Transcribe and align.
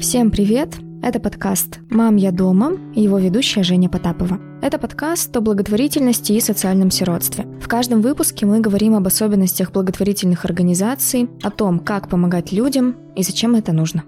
Всем 0.00 0.30
привет! 0.30 0.78
Это 1.02 1.20
подкаст 1.20 1.78
«Мам, 1.90 2.16
я 2.16 2.32
дома» 2.32 2.72
и 2.94 3.02
его 3.02 3.18
ведущая 3.18 3.62
Женя 3.62 3.90
Потапова. 3.90 4.40
Это 4.62 4.78
подкаст 4.78 5.36
о 5.36 5.42
благотворительности 5.42 6.32
и 6.32 6.40
социальном 6.40 6.90
сиротстве. 6.90 7.44
В 7.60 7.68
каждом 7.68 8.00
выпуске 8.00 8.46
мы 8.46 8.60
говорим 8.60 8.94
об 8.94 9.06
особенностях 9.06 9.72
благотворительных 9.72 10.46
организаций, 10.46 11.28
о 11.42 11.50
том, 11.50 11.80
как 11.80 12.08
помогать 12.08 12.50
людям 12.50 12.96
и 13.14 13.22
зачем 13.22 13.54
это 13.54 13.72
нужно. 13.72 14.04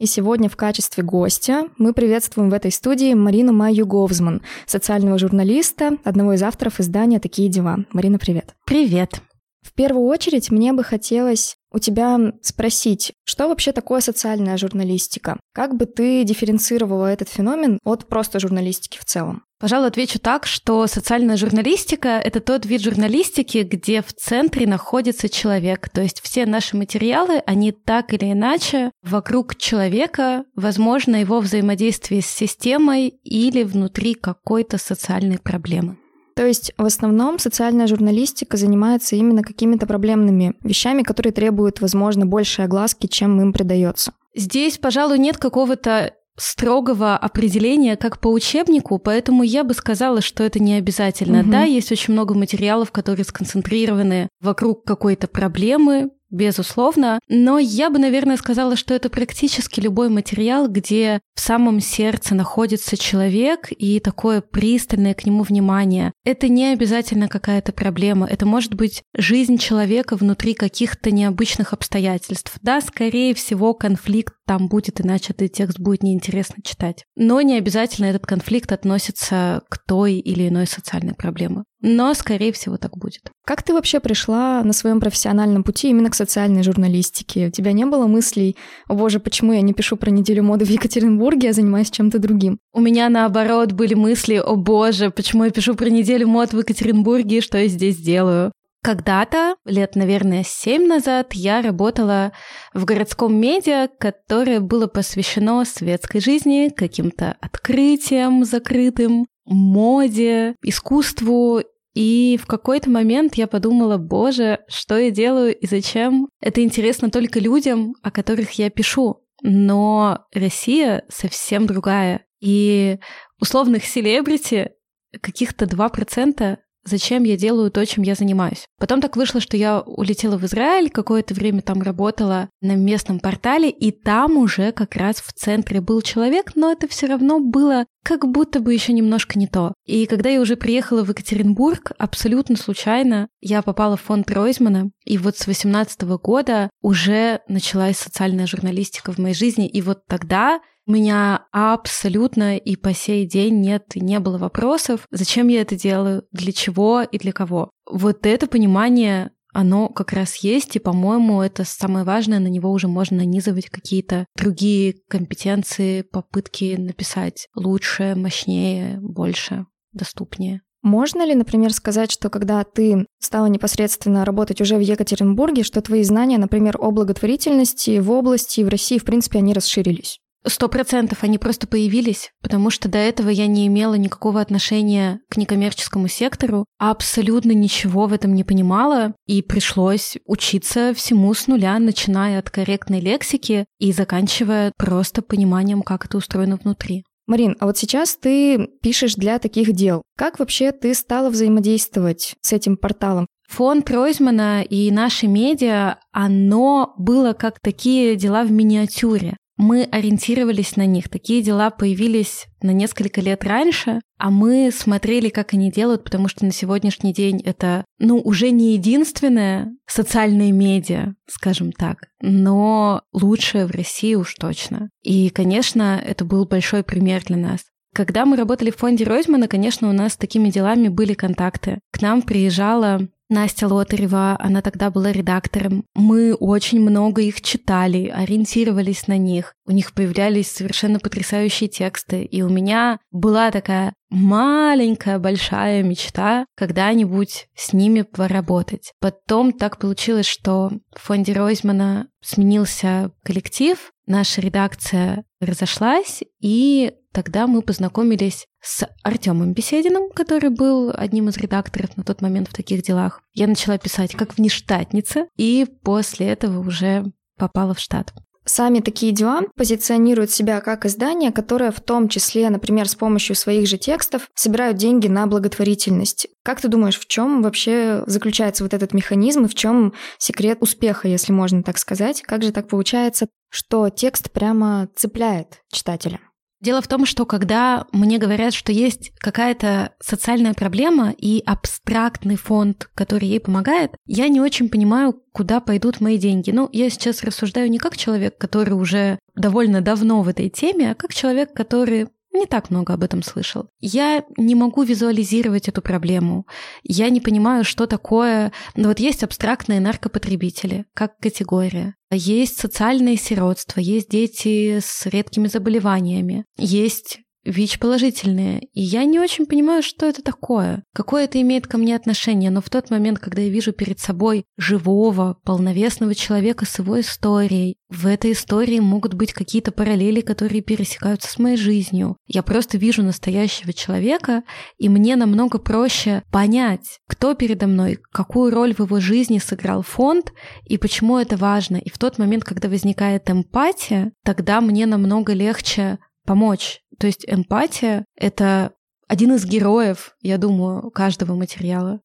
И 0.00 0.04
сегодня 0.04 0.50
в 0.50 0.56
качестве 0.56 1.02
гостя 1.02 1.68
мы 1.78 1.94
приветствуем 1.94 2.50
в 2.50 2.54
этой 2.54 2.70
студии 2.70 3.14
Марину 3.14 3.54
Майю 3.54 3.86
Говзман, 3.86 4.42
социального 4.66 5.16
журналиста, 5.18 5.96
одного 6.04 6.34
из 6.34 6.42
авторов 6.42 6.78
издания 6.78 7.20
«Такие 7.20 7.48
дела». 7.48 7.86
Марина, 7.90 8.18
привет. 8.18 8.54
Привет. 8.66 9.22
В 9.64 9.72
первую 9.72 10.06
очередь 10.06 10.50
мне 10.50 10.72
бы 10.72 10.84
хотелось 10.84 11.56
у 11.72 11.80
тебя 11.80 12.34
спросить, 12.42 13.12
что 13.24 13.48
вообще 13.48 13.72
такое 13.72 14.00
социальная 14.00 14.56
журналистика? 14.58 15.40
Как 15.52 15.74
бы 15.74 15.86
ты 15.86 16.22
дифференцировала 16.22 17.06
этот 17.06 17.28
феномен 17.28 17.80
от 17.82 18.06
просто 18.06 18.38
журналистики 18.38 18.98
в 18.98 19.04
целом? 19.04 19.42
Пожалуй, 19.58 19.88
отвечу 19.88 20.18
так, 20.18 20.46
что 20.46 20.86
социальная 20.86 21.38
журналистика— 21.38 22.08
это 22.24 22.40
тот 22.40 22.66
вид 22.66 22.82
журналистики, 22.82 23.58
где 23.58 24.02
в 24.02 24.12
центре 24.12 24.66
находится 24.66 25.28
человек. 25.28 25.88
То 25.88 26.02
есть 26.02 26.20
все 26.20 26.44
наши 26.44 26.76
материалы, 26.76 27.38
они 27.46 27.72
так 27.72 28.12
или 28.12 28.30
иначе 28.30 28.90
вокруг 29.02 29.56
человека, 29.56 30.44
возможно, 30.54 31.16
его 31.16 31.40
взаимодействие 31.40 32.20
с 32.20 32.26
системой 32.26 33.08
или 33.24 33.62
внутри 33.62 34.14
какой-то 34.14 34.76
социальной 34.76 35.38
проблемы. 35.38 35.96
То 36.34 36.46
есть 36.46 36.72
в 36.76 36.84
основном 36.84 37.38
социальная 37.38 37.86
журналистика 37.86 38.56
занимается 38.56 39.16
именно 39.16 39.42
какими-то 39.42 39.86
проблемными 39.86 40.54
вещами, 40.62 41.02
которые 41.02 41.32
требуют, 41.32 41.80
возможно, 41.80 42.26
большей 42.26 42.64
огласки, 42.64 43.06
чем 43.06 43.40
им 43.40 43.52
придается. 43.52 44.12
Здесь, 44.34 44.78
пожалуй, 44.78 45.18
нет 45.18 45.38
какого-то 45.38 46.12
строгого 46.36 47.16
определения, 47.16 47.96
как 47.96 48.18
по 48.18 48.28
учебнику, 48.28 48.98
поэтому 48.98 49.44
я 49.44 49.62
бы 49.62 49.72
сказала, 49.72 50.20
что 50.20 50.42
это 50.42 50.58
не 50.58 50.74
обязательно. 50.74 51.40
Угу. 51.40 51.50
Да, 51.50 51.62
есть 51.62 51.92
очень 51.92 52.12
много 52.12 52.34
материалов, 52.34 52.90
которые 52.90 53.24
сконцентрированы 53.24 54.28
вокруг 54.40 54.84
какой-то 54.84 55.28
проблемы, 55.28 56.10
безусловно. 56.30 57.20
Но 57.28 57.58
я 57.58 57.90
бы, 57.90 57.98
наверное, 57.98 58.36
сказала, 58.36 58.76
что 58.76 58.94
это 58.94 59.08
практически 59.08 59.80
любой 59.80 60.08
материал, 60.08 60.68
где 60.68 61.20
в 61.34 61.40
самом 61.40 61.80
сердце 61.80 62.34
находится 62.34 62.96
человек 62.96 63.68
и 63.70 64.00
такое 64.00 64.40
пристальное 64.40 65.14
к 65.14 65.24
нему 65.26 65.42
внимание. 65.42 66.12
Это 66.24 66.48
не 66.48 66.72
обязательно 66.72 67.28
какая-то 67.28 67.72
проблема. 67.72 68.26
Это 68.26 68.46
может 68.46 68.74
быть 68.74 69.02
жизнь 69.16 69.58
человека 69.58 70.16
внутри 70.16 70.54
каких-то 70.54 71.10
необычных 71.10 71.72
обстоятельств. 71.72 72.56
Да, 72.62 72.80
скорее 72.80 73.34
всего, 73.34 73.74
конфликт 73.74 74.34
там 74.46 74.68
будет, 74.68 75.00
иначе 75.00 75.32
этот 75.32 75.52
текст 75.52 75.78
будет 75.78 76.02
неинтересно 76.02 76.62
читать. 76.62 77.04
Но 77.16 77.40
не 77.40 77.56
обязательно 77.56 78.06
этот 78.06 78.26
конфликт 78.26 78.72
относится 78.72 79.62
к 79.68 79.78
той 79.78 80.14
или 80.14 80.48
иной 80.48 80.66
социальной 80.66 81.14
проблеме. 81.14 81.64
Но, 81.86 82.14
скорее 82.14 82.50
всего, 82.50 82.78
так 82.78 82.96
будет. 82.96 83.30
Как 83.44 83.62
ты 83.62 83.74
вообще 83.74 84.00
пришла 84.00 84.62
на 84.64 84.72
своем 84.72 85.00
профессиональном 85.00 85.62
пути 85.62 85.90
именно 85.90 86.08
к 86.08 86.14
социальной 86.14 86.62
журналистике? 86.62 87.48
У 87.48 87.50
тебя 87.50 87.72
не 87.72 87.84
было 87.84 88.06
мыслей, 88.06 88.56
о 88.88 88.94
боже, 88.94 89.20
почему 89.20 89.52
я 89.52 89.60
не 89.60 89.74
пишу 89.74 89.98
про 89.98 90.08
неделю 90.08 90.44
моды 90.44 90.64
в 90.64 90.70
Екатеринбурге, 90.70 91.50
а 91.50 91.52
занимаюсь 91.52 91.90
чем-то 91.90 92.18
другим? 92.18 92.58
У 92.72 92.80
меня, 92.80 93.10
наоборот, 93.10 93.72
были 93.72 93.92
мысли, 93.92 94.36
о 94.36 94.56
боже, 94.56 95.10
почему 95.10 95.44
я 95.44 95.50
пишу 95.50 95.74
про 95.74 95.90
неделю 95.90 96.26
мод 96.26 96.54
в 96.54 96.58
Екатеринбурге, 96.58 97.42
что 97.42 97.58
я 97.58 97.68
здесь 97.68 97.98
делаю? 97.98 98.50
Когда-то, 98.82 99.56
лет, 99.66 99.94
наверное, 99.94 100.42
семь 100.42 100.86
назад, 100.86 101.34
я 101.34 101.60
работала 101.60 102.32
в 102.72 102.86
городском 102.86 103.38
медиа, 103.38 103.90
которое 103.98 104.60
было 104.60 104.86
посвящено 104.86 105.62
светской 105.66 106.20
жизни, 106.22 106.72
каким-то 106.74 107.36
открытиям 107.42 108.46
закрытым, 108.46 109.26
моде, 109.46 110.56
искусству 110.62 111.62
и 111.94 112.38
в 112.42 112.46
какой-то 112.46 112.90
момент 112.90 113.36
я 113.36 113.46
подумала, 113.46 113.98
боже, 113.98 114.60
что 114.68 114.98
я 114.98 115.10
делаю 115.10 115.56
и 115.56 115.66
зачем? 115.66 116.28
Это 116.40 116.62
интересно 116.62 117.10
только 117.10 117.38
людям, 117.38 117.94
о 118.02 118.10
которых 118.10 118.52
я 118.52 118.68
пишу. 118.68 119.24
Но 119.42 120.26
Россия 120.34 121.04
совсем 121.08 121.66
другая. 121.66 122.26
И 122.40 122.98
условных 123.40 123.84
селебрити 123.84 124.72
каких-то 125.20 125.66
2% 125.66 126.56
зачем 126.84 127.24
я 127.24 127.36
делаю 127.36 127.70
то, 127.70 127.84
чем 127.84 128.04
я 128.04 128.14
занимаюсь. 128.14 128.66
Потом 128.78 129.00
так 129.00 129.16
вышло, 129.16 129.40
что 129.40 129.56
я 129.56 129.80
улетела 129.80 130.36
в 130.36 130.44
Израиль, 130.44 130.90
какое-то 130.90 131.34
время 131.34 131.62
там 131.62 131.82
работала 131.82 132.48
на 132.60 132.74
местном 132.76 133.20
портале, 133.20 133.70
и 133.70 133.90
там 133.90 134.36
уже 134.36 134.72
как 134.72 134.96
раз 134.96 135.16
в 135.16 135.32
центре 135.32 135.80
был 135.80 136.02
человек, 136.02 136.52
но 136.54 136.72
это 136.72 136.88
все 136.88 137.06
равно 137.06 137.40
было 137.40 137.86
как 138.04 138.28
будто 138.28 138.60
бы 138.60 138.74
еще 138.74 138.92
немножко 138.92 139.38
не 139.38 139.46
то. 139.46 139.72
И 139.86 140.06
когда 140.06 140.28
я 140.28 140.40
уже 140.40 140.56
приехала 140.56 141.02
в 141.02 141.08
Екатеринбург, 141.08 141.92
абсолютно 141.98 142.56
случайно 142.56 143.28
я 143.40 143.62
попала 143.62 143.96
в 143.96 144.02
фонд 144.02 144.30
Ройзмана, 144.30 144.90
и 145.04 145.16
вот 145.16 145.38
с 145.38 145.46
18 145.46 146.02
года 146.02 146.70
уже 146.82 147.40
началась 147.48 147.96
социальная 147.96 148.46
журналистика 148.46 149.12
в 149.12 149.18
моей 149.18 149.34
жизни, 149.34 149.66
и 149.66 149.80
вот 149.80 150.04
тогда 150.06 150.60
у 150.86 150.92
меня 150.92 151.46
абсолютно 151.50 152.56
и 152.56 152.76
по 152.76 152.92
сей 152.92 153.26
день 153.26 153.60
нет, 153.60 153.92
не 153.94 154.20
было 154.20 154.38
вопросов, 154.38 155.06
зачем 155.10 155.48
я 155.48 155.62
это 155.62 155.76
делаю, 155.76 156.24
для 156.32 156.52
чего 156.52 157.02
и 157.02 157.18
для 157.18 157.32
кого. 157.32 157.70
Вот 157.90 158.26
это 158.26 158.46
понимание 158.46 159.30
оно 159.54 159.88
как 159.88 160.12
раз 160.12 160.36
есть, 160.36 160.74
и, 160.74 160.80
по-моему, 160.80 161.40
это 161.40 161.64
самое 161.64 162.04
важное, 162.04 162.40
на 162.40 162.48
него 162.48 162.72
уже 162.72 162.88
можно 162.88 163.18
нанизывать 163.18 163.70
какие-то 163.70 164.26
другие 164.36 164.96
компетенции, 165.08 166.02
попытки 166.02 166.74
написать 166.76 167.46
лучше, 167.54 168.14
мощнее, 168.16 168.98
больше, 169.00 169.66
доступнее. 169.92 170.62
Можно 170.82 171.24
ли, 171.24 171.34
например, 171.34 171.72
сказать, 171.72 172.10
что 172.10 172.28
когда 172.28 172.62
ты 172.64 173.06
стала 173.18 173.46
непосредственно 173.46 174.24
работать 174.24 174.60
уже 174.60 174.76
в 174.76 174.80
Екатеринбурге, 174.80 175.62
что 175.62 175.80
твои 175.80 176.02
знания, 176.02 176.36
например, 176.36 176.76
о 176.78 176.90
благотворительности 176.90 178.00
в 178.00 178.10
области 178.10 178.60
и 178.60 178.64
в 178.64 178.68
России, 178.68 178.98
в 178.98 179.04
принципе, 179.04 179.38
они 179.38 179.54
расширились? 179.54 180.18
Сто 180.46 180.68
процентов 180.68 181.22
они 181.22 181.38
просто 181.38 181.66
появились, 181.66 182.30
потому 182.42 182.68
что 182.68 182.90
до 182.90 182.98
этого 182.98 183.30
я 183.30 183.46
не 183.46 183.66
имела 183.66 183.94
никакого 183.94 184.42
отношения 184.42 185.20
к 185.30 185.38
некоммерческому 185.38 186.06
сектору, 186.06 186.66
абсолютно 186.78 187.52
ничего 187.52 188.06
в 188.06 188.12
этом 188.12 188.34
не 188.34 188.44
понимала, 188.44 189.14
и 189.26 189.40
пришлось 189.40 190.18
учиться 190.26 190.92
всему 190.94 191.32
с 191.32 191.46
нуля, 191.46 191.78
начиная 191.78 192.38
от 192.38 192.50
корректной 192.50 193.00
лексики 193.00 193.64
и 193.78 193.90
заканчивая 193.90 194.72
просто 194.76 195.22
пониманием, 195.22 195.80
как 195.80 196.04
это 196.04 196.18
устроено 196.18 196.58
внутри. 196.62 197.04
Марин, 197.26 197.56
а 197.58 197.64
вот 197.64 197.78
сейчас 197.78 198.14
ты 198.14 198.68
пишешь 198.82 199.14
для 199.14 199.38
таких 199.38 199.72
дел. 199.72 200.02
Как 200.14 200.38
вообще 200.38 200.72
ты 200.72 200.92
стала 200.92 201.30
взаимодействовать 201.30 202.34
с 202.42 202.52
этим 202.52 202.76
порталом? 202.76 203.26
Фонд 203.48 203.90
Ройзмана 203.90 204.62
и 204.62 204.90
наши 204.90 205.26
медиа, 205.26 205.96
оно 206.12 206.92
было 206.98 207.32
как 207.32 207.60
такие 207.60 208.16
дела 208.16 208.44
в 208.44 208.50
миниатюре 208.50 209.38
мы 209.56 209.84
ориентировались 209.84 210.76
на 210.76 210.86
них. 210.86 211.08
Такие 211.08 211.42
дела 211.42 211.70
появились 211.70 212.46
на 212.60 212.70
несколько 212.72 213.20
лет 213.20 213.44
раньше, 213.44 214.00
а 214.18 214.30
мы 214.30 214.70
смотрели, 214.72 215.28
как 215.28 215.52
они 215.54 215.70
делают, 215.70 216.04
потому 216.04 216.28
что 216.28 216.44
на 216.44 216.52
сегодняшний 216.52 217.12
день 217.12 217.40
это, 217.44 217.84
ну, 217.98 218.18
уже 218.18 218.50
не 218.50 218.74
единственное 218.74 219.72
социальное 219.86 220.50
медиа, 220.50 221.14
скажем 221.28 221.72
так, 221.72 222.08
но 222.20 223.02
лучшее 223.12 223.66
в 223.66 223.70
России 223.70 224.14
уж 224.14 224.34
точно. 224.34 224.90
И, 225.02 225.30
конечно, 225.30 226.00
это 226.04 226.24
был 226.24 226.46
большой 226.46 226.82
пример 226.82 227.22
для 227.24 227.36
нас. 227.36 227.60
Когда 227.94 228.24
мы 228.24 228.36
работали 228.36 228.72
в 228.72 228.76
фонде 228.76 229.04
Ройзмана, 229.04 229.46
конечно, 229.46 229.88
у 229.88 229.92
нас 229.92 230.14
с 230.14 230.16
такими 230.16 230.50
делами 230.50 230.88
были 230.88 231.14
контакты. 231.14 231.78
К 231.92 232.02
нам 232.02 232.22
приезжала 232.22 233.08
Настя 233.30 233.68
Лотарева, 233.68 234.36
она 234.38 234.60
тогда 234.60 234.90
была 234.90 235.10
редактором. 235.10 235.84
Мы 235.94 236.34
очень 236.34 236.80
много 236.80 237.22
их 237.22 237.40
читали, 237.40 238.08
ориентировались 238.08 239.06
на 239.06 239.16
них. 239.16 239.54
У 239.66 239.72
них 239.72 239.94
появлялись 239.94 240.50
совершенно 240.50 240.98
потрясающие 240.98 241.68
тексты. 241.68 242.24
И 242.24 242.42
у 242.42 242.48
меня 242.48 242.98
была 243.10 243.50
такая 243.50 243.94
маленькая 244.14 245.18
большая 245.18 245.82
мечта 245.82 246.46
когда-нибудь 246.56 247.48
с 247.56 247.72
ними 247.72 248.02
поработать. 248.02 248.92
Потом 249.00 249.52
так 249.52 249.78
получилось, 249.78 250.26
что 250.26 250.70
в 250.94 251.00
фонде 251.00 251.32
Ройзмана 251.32 252.06
сменился 252.22 253.10
коллектив, 253.24 253.92
наша 254.06 254.40
редакция 254.40 255.24
разошлась, 255.40 256.22
и 256.40 256.92
тогда 257.12 257.46
мы 257.46 257.62
познакомились 257.62 258.46
с 258.62 258.86
Артемом 259.02 259.52
Бесединым, 259.52 260.10
который 260.10 260.50
был 260.50 260.92
одним 260.94 261.28
из 261.28 261.36
редакторов 261.36 261.96
на 261.96 262.04
тот 262.04 262.22
момент 262.22 262.48
в 262.48 262.54
таких 262.54 262.82
делах. 262.82 263.20
Я 263.32 263.46
начала 263.46 263.78
писать 263.78 264.14
как 264.14 264.36
внештатница, 264.36 265.26
и 265.36 265.66
после 265.82 266.28
этого 266.28 266.60
уже 266.60 267.04
попала 267.36 267.74
в 267.74 267.80
штат. 267.80 268.12
Сами 268.46 268.80
такие 268.80 269.12
дела 269.12 269.42
позиционируют 269.56 270.30
себя 270.30 270.60
как 270.60 270.84
издание, 270.84 271.32
которое 271.32 271.70
в 271.70 271.80
том 271.80 272.08
числе, 272.08 272.50
например, 272.50 272.88
с 272.88 272.94
помощью 272.94 273.36
своих 273.36 273.66
же 273.66 273.78
текстов 273.78 274.28
собирают 274.34 274.76
деньги 274.76 275.08
на 275.08 275.26
благотворительность. 275.26 276.28
Как 276.42 276.60
ты 276.60 276.68
думаешь, 276.68 276.98
в 276.98 277.06
чем 277.06 277.42
вообще 277.42 278.02
заключается 278.06 278.62
вот 278.64 278.74
этот 278.74 278.92
механизм 278.92 279.44
и 279.44 279.48
в 279.48 279.54
чем 279.54 279.94
секрет 280.18 280.58
успеха, 280.60 281.08
если 281.08 281.32
можно 281.32 281.62
так 281.62 281.78
сказать? 281.78 282.22
Как 282.22 282.42
же 282.42 282.52
так 282.52 282.68
получается, 282.68 283.28
что 283.50 283.88
текст 283.88 284.30
прямо 284.30 284.88
цепляет 284.94 285.62
читателя? 285.72 286.20
Дело 286.60 286.80
в 286.80 286.88
том, 286.88 287.04
что 287.04 287.26
когда 287.26 287.86
мне 287.92 288.18
говорят, 288.18 288.54
что 288.54 288.72
есть 288.72 289.12
какая-то 289.18 289.92
социальная 290.00 290.54
проблема 290.54 291.14
и 291.16 291.42
абстрактный 291.44 292.36
фонд, 292.36 292.88
который 292.94 293.28
ей 293.28 293.40
помогает, 293.40 293.92
я 294.06 294.28
не 294.28 294.40
очень 294.40 294.68
понимаю, 294.68 295.20
куда 295.32 295.60
пойдут 295.60 296.00
мои 296.00 296.16
деньги. 296.16 296.50
Ну, 296.50 296.68
я 296.72 296.88
сейчас 296.88 297.22
рассуждаю 297.22 297.70
не 297.70 297.78
как 297.78 297.96
человек, 297.96 298.38
который 298.38 298.72
уже 298.72 299.18
довольно 299.34 299.80
давно 299.80 300.22
в 300.22 300.28
этой 300.28 300.48
теме, 300.48 300.92
а 300.92 300.94
как 300.94 301.12
человек, 301.12 301.52
который 301.52 302.08
не 302.34 302.46
так 302.46 302.70
много 302.70 302.92
об 302.92 303.02
этом 303.02 303.22
слышал. 303.22 303.68
Я 303.80 304.24
не 304.36 304.54
могу 304.54 304.82
визуализировать 304.82 305.68
эту 305.68 305.80
проблему. 305.80 306.46
Я 306.82 307.08
не 307.08 307.20
понимаю, 307.20 307.64
что 307.64 307.86
такое... 307.86 308.52
Ну 308.74 308.88
вот 308.88 308.98
есть 308.98 309.22
абстрактные 309.22 309.80
наркопотребители, 309.80 310.84
как 310.94 311.16
категория. 311.18 311.94
Есть 312.10 312.58
социальное 312.60 313.16
сиротство, 313.16 313.80
есть 313.80 314.08
дети 314.10 314.78
с 314.80 315.06
редкими 315.06 315.48
заболеваниями, 315.48 316.44
есть 316.56 317.20
ВИЧ-положительные. 317.44 318.60
И 318.72 318.80
я 318.80 319.04
не 319.04 319.18
очень 319.18 319.46
понимаю, 319.46 319.82
что 319.82 320.06
это 320.06 320.22
такое, 320.22 320.82
какое 320.94 321.24
это 321.24 321.40
имеет 321.40 321.66
ко 321.66 321.78
мне 321.78 321.94
отношение. 321.96 322.50
Но 322.50 322.60
в 322.60 322.70
тот 322.70 322.90
момент, 322.90 323.18
когда 323.18 323.42
я 323.42 323.48
вижу 323.48 323.72
перед 323.72 324.00
собой 324.00 324.44
живого, 324.56 325.36
полновесного 325.44 326.14
человека 326.14 326.64
с 326.64 326.78
его 326.78 327.00
историей, 327.00 327.76
в 327.90 328.06
этой 328.06 328.32
истории 328.32 328.80
могут 328.80 329.14
быть 329.14 329.32
какие-то 329.32 329.70
параллели, 329.70 330.20
которые 330.20 330.62
пересекаются 330.62 331.30
с 331.30 331.38
моей 331.38 331.56
жизнью. 331.56 332.16
Я 332.26 332.42
просто 332.42 332.78
вижу 332.78 333.02
настоящего 333.02 333.72
человека, 333.72 334.42
и 334.78 334.88
мне 334.88 335.16
намного 335.16 335.58
проще 335.58 336.22
понять, 336.32 336.98
кто 337.06 337.34
передо 337.34 337.66
мной, 337.66 337.98
какую 338.12 338.52
роль 338.52 338.74
в 338.74 338.80
его 338.80 339.00
жизни 339.00 339.38
сыграл 339.38 339.82
фонд 339.82 340.32
и 340.64 340.78
почему 340.78 341.18
это 341.18 341.36
важно. 341.36 341.76
И 341.76 341.90
в 341.90 341.98
тот 341.98 342.18
момент, 342.18 342.44
когда 342.44 342.68
возникает 342.68 343.30
эмпатия, 343.30 344.12
тогда 344.24 344.60
мне 344.60 344.86
намного 344.86 345.32
легче 345.32 345.98
помочь. 346.24 346.80
То 346.98 347.06
есть 347.06 347.24
эмпатия— 347.26 348.04
это 348.16 348.72
один 349.08 349.34
из 349.34 349.44
героев, 349.44 350.16
я 350.22 350.38
думаю, 350.38 350.90
каждого 350.90 351.34
материала. 351.34 352.00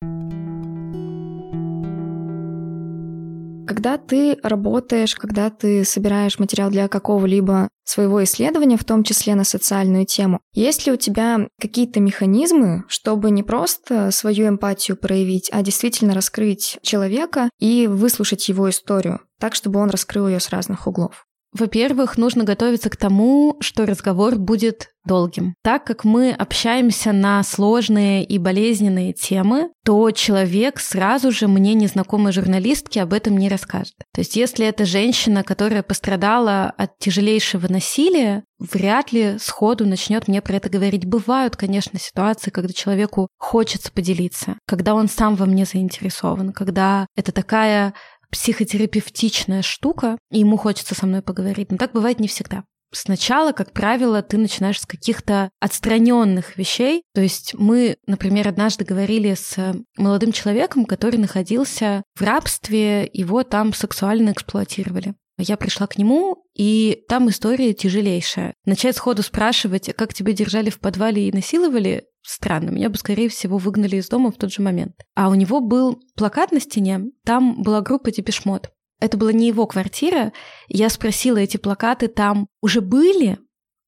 Когда 3.67 3.99
ты 3.99 4.37
работаешь, 4.41 5.15
когда 5.15 5.51
ты 5.51 5.85
собираешь 5.85 6.39
материал 6.39 6.71
для 6.71 6.87
какого-либо 6.87 7.69
своего 7.83 8.23
исследования, 8.23 8.77
в 8.77 8.83
том 8.83 9.03
числе 9.03 9.35
на 9.35 9.43
социальную 9.43 10.05
тему, 10.05 10.39
есть 10.53 10.87
ли 10.87 10.91
у 10.91 10.95
тебя 10.95 11.47
какие-то 11.61 11.99
механизмы, 11.99 12.83
чтобы 12.87 13.29
не 13.29 13.43
просто 13.43 14.09
свою 14.09 14.49
эмпатию 14.49 14.97
проявить, 14.97 15.49
а 15.53 15.61
действительно 15.61 16.15
раскрыть 16.15 16.79
человека 16.81 17.49
и 17.59 17.85
выслушать 17.85 18.49
его 18.49 18.69
историю, 18.69 19.21
так, 19.39 19.53
чтобы 19.53 19.79
он 19.79 19.91
раскрыл 19.91 20.27
ее 20.27 20.39
с 20.39 20.49
разных 20.49 20.87
углов? 20.87 21.28
Во-первых, 21.51 22.17
нужно 22.17 22.43
готовиться 22.43 22.89
к 22.89 22.97
тому, 22.97 23.57
что 23.59 23.85
разговор 23.85 24.35
будет 24.35 24.89
долгим. 25.05 25.55
Так 25.63 25.85
как 25.85 26.03
мы 26.03 26.31
общаемся 26.31 27.11
на 27.11 27.41
сложные 27.43 28.23
и 28.23 28.37
болезненные 28.37 29.13
темы, 29.13 29.69
то 29.83 30.11
человек 30.11 30.79
сразу 30.79 31.31
же 31.31 31.47
мне 31.47 31.73
незнакомой 31.73 32.31
журналистке 32.31 33.01
об 33.01 33.13
этом 33.13 33.37
не 33.37 33.49
расскажет. 33.49 33.95
То 34.13 34.21
есть 34.21 34.35
если 34.35 34.67
это 34.67 34.85
женщина, 34.85 35.43
которая 35.43 35.81
пострадала 35.81 36.71
от 36.77 36.97
тяжелейшего 36.99 37.67
насилия, 37.67 38.43
вряд 38.59 39.11
ли 39.11 39.37
сходу 39.39 39.87
начнет 39.87 40.27
мне 40.27 40.41
про 40.41 40.57
это 40.57 40.69
говорить. 40.69 41.05
Бывают, 41.05 41.55
конечно, 41.55 41.97
ситуации, 41.97 42.51
когда 42.51 42.73
человеку 42.73 43.29
хочется 43.37 43.91
поделиться, 43.91 44.57
когда 44.67 44.93
он 44.93 45.09
сам 45.09 45.35
во 45.35 45.45
мне 45.47 45.65
заинтересован, 45.65 46.51
когда 46.51 47.07
это 47.15 47.31
такая 47.31 47.95
психотерапевтичная 48.31 49.61
штука, 49.61 50.17
и 50.31 50.39
ему 50.39 50.57
хочется 50.57 50.95
со 50.95 51.05
мной 51.05 51.21
поговорить. 51.21 51.71
Но 51.71 51.77
так 51.77 51.91
бывает 51.91 52.19
не 52.19 52.27
всегда. 52.27 52.63
Сначала, 52.91 53.51
как 53.51 53.71
правило, 53.71 54.23
ты 54.23 54.37
начинаешь 54.37 54.81
с 54.81 54.85
каких-то 54.85 55.51
отстраненных 55.59 56.57
вещей. 56.57 57.03
То 57.13 57.21
есть 57.21 57.53
мы, 57.53 57.97
например, 58.07 58.47
однажды 58.47 58.83
говорили 58.83 59.35
с 59.35 59.75
молодым 59.95 60.31
человеком, 60.31 60.85
который 60.85 61.17
находился 61.17 62.03
в 62.15 62.23
рабстве, 62.23 63.07
его 63.13 63.43
там 63.43 63.73
сексуально 63.73 64.31
эксплуатировали. 64.31 65.13
Я 65.37 65.55
пришла 65.55 65.87
к 65.87 65.97
нему, 65.97 66.43
и 66.53 67.03
там 67.07 67.29
история 67.29 67.73
тяжелейшая. 67.73 68.53
Начать 68.65 68.97
сходу 68.97 69.23
спрашивать, 69.23 69.87
«А 69.87 69.93
как 69.93 70.13
тебя 70.13 70.33
держали 70.33 70.69
в 70.69 70.79
подвале 70.79 71.29
и 71.29 71.31
насиловали, 71.31 72.05
странно. 72.21 72.69
Меня 72.69 72.89
бы, 72.89 72.97
скорее 72.97 73.29
всего, 73.29 73.57
выгнали 73.57 73.97
из 73.97 74.09
дома 74.09 74.31
в 74.31 74.37
тот 74.37 74.51
же 74.51 74.61
момент. 74.61 74.95
А 75.15 75.29
у 75.29 75.35
него 75.35 75.61
был 75.61 76.01
плакат 76.15 76.51
на 76.51 76.59
стене, 76.59 77.11
там 77.25 77.61
была 77.63 77.81
группа 77.81 78.11
Депешмот. 78.11 78.71
Это 78.99 79.17
была 79.17 79.31
не 79.31 79.47
его 79.47 79.65
квартира. 79.65 80.33
Я 80.67 80.89
спросила, 80.89 81.37
эти 81.37 81.57
плакаты 81.57 82.07
там 82.09 82.47
уже 82.61 82.81
были 82.81 83.37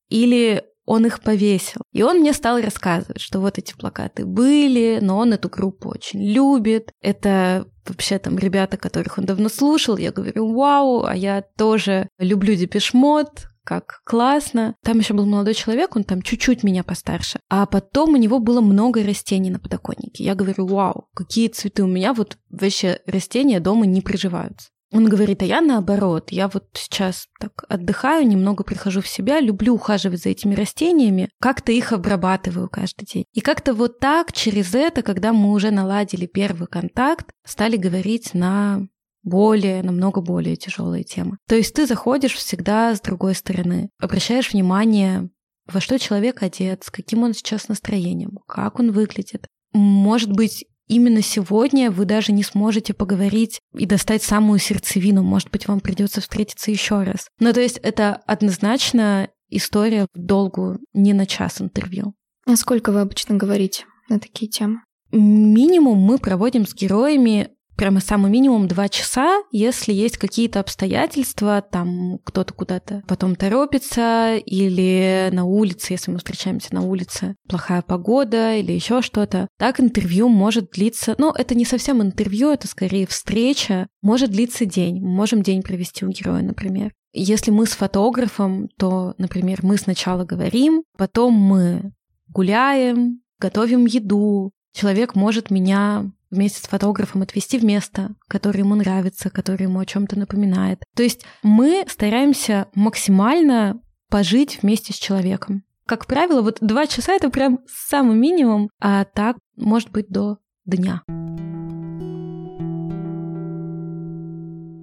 или 0.09 0.63
он 0.85 1.05
их 1.05 1.21
повесил. 1.21 1.81
И 1.91 2.01
он 2.01 2.19
мне 2.19 2.33
стал 2.33 2.59
рассказывать, 2.59 3.21
что 3.21 3.39
вот 3.39 3.57
эти 3.57 3.73
плакаты 3.73 4.25
были, 4.25 4.99
но 5.01 5.17
он 5.17 5.33
эту 5.33 5.47
группу 5.49 5.89
очень 5.89 6.21
любит. 6.21 6.91
Это 7.01 7.67
вообще 7.85 8.19
там 8.19 8.37
ребята, 8.37 8.77
которых 8.77 9.17
он 9.17 9.25
давно 9.25 9.49
слушал. 9.49 9.97
Я 9.97 10.11
говорю, 10.11 10.53
вау, 10.53 11.05
а 11.05 11.15
я 11.15 11.43
тоже 11.57 12.09
люблю 12.19 12.55
Депешмот, 12.55 13.47
как 13.63 14.01
классно. 14.05 14.75
Там 14.83 14.99
еще 14.99 15.13
был 15.13 15.25
молодой 15.25 15.53
человек, 15.53 15.95
он 15.95 16.03
там 16.03 16.21
чуть-чуть 16.21 16.63
меня 16.63 16.83
постарше. 16.83 17.39
А 17.49 17.65
потом 17.65 18.13
у 18.13 18.17
него 18.17 18.39
было 18.39 18.61
много 18.61 19.03
растений 19.03 19.49
на 19.49 19.59
подоконнике. 19.59 20.23
Я 20.23 20.35
говорю, 20.35 20.67
вау, 20.67 21.07
какие 21.13 21.47
цветы 21.47 21.83
у 21.83 21.87
меня, 21.87 22.13
вот 22.13 22.37
вообще 22.49 22.99
растения 23.05 23.59
дома 23.59 23.85
не 23.85 24.01
приживаются. 24.01 24.69
Он 24.93 25.07
говорит, 25.07 25.41
а 25.41 25.45
я 25.45 25.61
наоборот, 25.61 26.31
я 26.31 26.49
вот 26.49 26.65
сейчас 26.73 27.27
так 27.39 27.63
отдыхаю, 27.69 28.27
немного 28.27 28.65
прихожу 28.65 28.99
в 28.99 29.07
себя, 29.07 29.39
люблю 29.39 29.75
ухаживать 29.75 30.21
за 30.21 30.29
этими 30.29 30.53
растениями, 30.53 31.29
как-то 31.39 31.71
их 31.71 31.93
обрабатываю 31.93 32.69
каждый 32.69 33.05
день. 33.05 33.25
И 33.31 33.39
как-то 33.39 33.73
вот 33.73 33.99
так, 33.99 34.33
через 34.33 34.75
это, 34.75 35.01
когда 35.01 35.31
мы 35.31 35.53
уже 35.53 35.71
наладили 35.71 36.25
первый 36.25 36.67
контакт, 36.67 37.31
стали 37.45 37.77
говорить 37.77 38.33
на 38.33 38.81
более, 39.23 39.83
намного 39.83 40.21
более 40.21 40.55
тяжелые 40.55 41.03
темы. 41.03 41.37
То 41.47 41.55
есть 41.55 41.73
ты 41.73 41.85
заходишь 41.85 42.33
всегда 42.33 42.95
с 42.95 43.01
другой 43.01 43.35
стороны, 43.35 43.89
обращаешь 43.99 44.51
внимание, 44.51 45.29
во 45.71 45.79
что 45.79 45.99
человек 45.99 46.41
одет, 46.43 46.83
с 46.83 46.89
каким 46.89 47.23
он 47.23 47.33
сейчас 47.33 47.67
настроением, 47.67 48.39
как 48.47 48.79
он 48.79 48.91
выглядит. 48.91 49.47
Может 49.73 50.31
быть, 50.31 50.65
именно 50.87 51.21
сегодня 51.21 51.91
вы 51.91 52.05
даже 52.05 52.31
не 52.31 52.43
сможете 52.43 52.93
поговорить 52.93 53.61
и 53.77 53.85
достать 53.85 54.23
самую 54.23 54.59
сердцевину. 54.59 55.23
Может 55.23 55.49
быть, 55.51 55.67
вам 55.67 55.79
придется 55.79 56.19
встретиться 56.19 56.71
еще 56.71 57.03
раз. 57.03 57.27
Ну, 57.39 57.53
то 57.53 57.61
есть 57.61 57.77
это 57.77 58.15
однозначно 58.27 59.29
история 59.49 60.07
в 60.13 60.19
долгу, 60.19 60.79
не 60.93 61.13
на 61.13 61.25
час 61.25 61.61
интервью. 61.61 62.13
А 62.45 62.55
сколько 62.55 62.91
вы 62.91 63.01
обычно 63.01 63.35
говорите 63.35 63.85
на 64.09 64.19
такие 64.19 64.49
темы? 64.49 64.81
Минимум 65.11 65.99
мы 65.99 66.17
проводим 66.17 66.65
с 66.65 66.73
героями 66.73 67.51
прямо 67.81 67.99
самый 67.99 68.29
минимум 68.29 68.67
два 68.67 68.89
часа, 68.89 69.41
если 69.51 69.91
есть 69.91 70.19
какие-то 70.19 70.59
обстоятельства, 70.59 71.63
там 71.67 72.19
кто-то 72.23 72.53
куда-то 72.53 73.01
потом 73.07 73.35
торопится, 73.35 74.37
или 74.37 75.29
на 75.31 75.45
улице, 75.45 75.93
если 75.93 76.11
мы 76.11 76.19
встречаемся 76.19 76.75
на 76.75 76.83
улице, 76.83 77.37
плохая 77.49 77.81
погода 77.81 78.53
или 78.53 78.71
еще 78.71 79.01
что-то. 79.01 79.47
Так 79.57 79.79
интервью 79.79 80.29
может 80.29 80.69
длиться, 80.69 81.15
ну, 81.17 81.31
это 81.31 81.55
не 81.55 81.65
совсем 81.65 82.03
интервью, 82.03 82.51
это 82.51 82.67
скорее 82.67 83.07
встреча, 83.07 83.87
может 84.03 84.29
длиться 84.29 84.67
день. 84.67 85.01
Мы 85.01 85.09
можем 85.09 85.41
день 85.41 85.63
провести 85.63 86.05
у 86.05 86.09
героя, 86.09 86.43
например. 86.43 86.91
Если 87.13 87.49
мы 87.49 87.65
с 87.65 87.71
фотографом, 87.71 88.69
то, 88.77 89.15
например, 89.17 89.61
мы 89.63 89.77
сначала 89.77 90.23
говорим, 90.23 90.83
потом 90.99 91.33
мы 91.33 91.93
гуляем, 92.27 93.21
готовим 93.39 93.87
еду. 93.87 94.51
Человек 94.71 95.15
может 95.15 95.49
меня 95.49 96.11
вместе 96.31 96.61
с 96.61 96.67
фотографом 96.67 97.21
отвести 97.21 97.59
в 97.59 97.63
место, 97.63 98.15
которое 98.27 98.59
ему 98.59 98.75
нравится, 98.75 99.29
которое 99.29 99.65
ему 99.65 99.79
о 99.79 99.85
чем-то 99.85 100.17
напоминает. 100.17 100.83
То 100.95 101.03
есть 101.03 101.25
мы 101.43 101.85
стараемся 101.87 102.67
максимально 102.73 103.81
пожить 104.09 104.59
вместе 104.61 104.93
с 104.93 104.97
человеком. 104.97 105.63
Как 105.85 106.07
правило, 106.07 106.41
вот 106.41 106.57
два 106.61 106.87
часа 106.87 107.13
это 107.13 107.29
прям 107.29 107.59
самый 107.67 108.15
минимум, 108.15 108.69
а 108.79 109.03
так 109.03 109.37
может 109.57 109.91
быть 109.91 110.07
до 110.09 110.37
дня. 110.65 111.03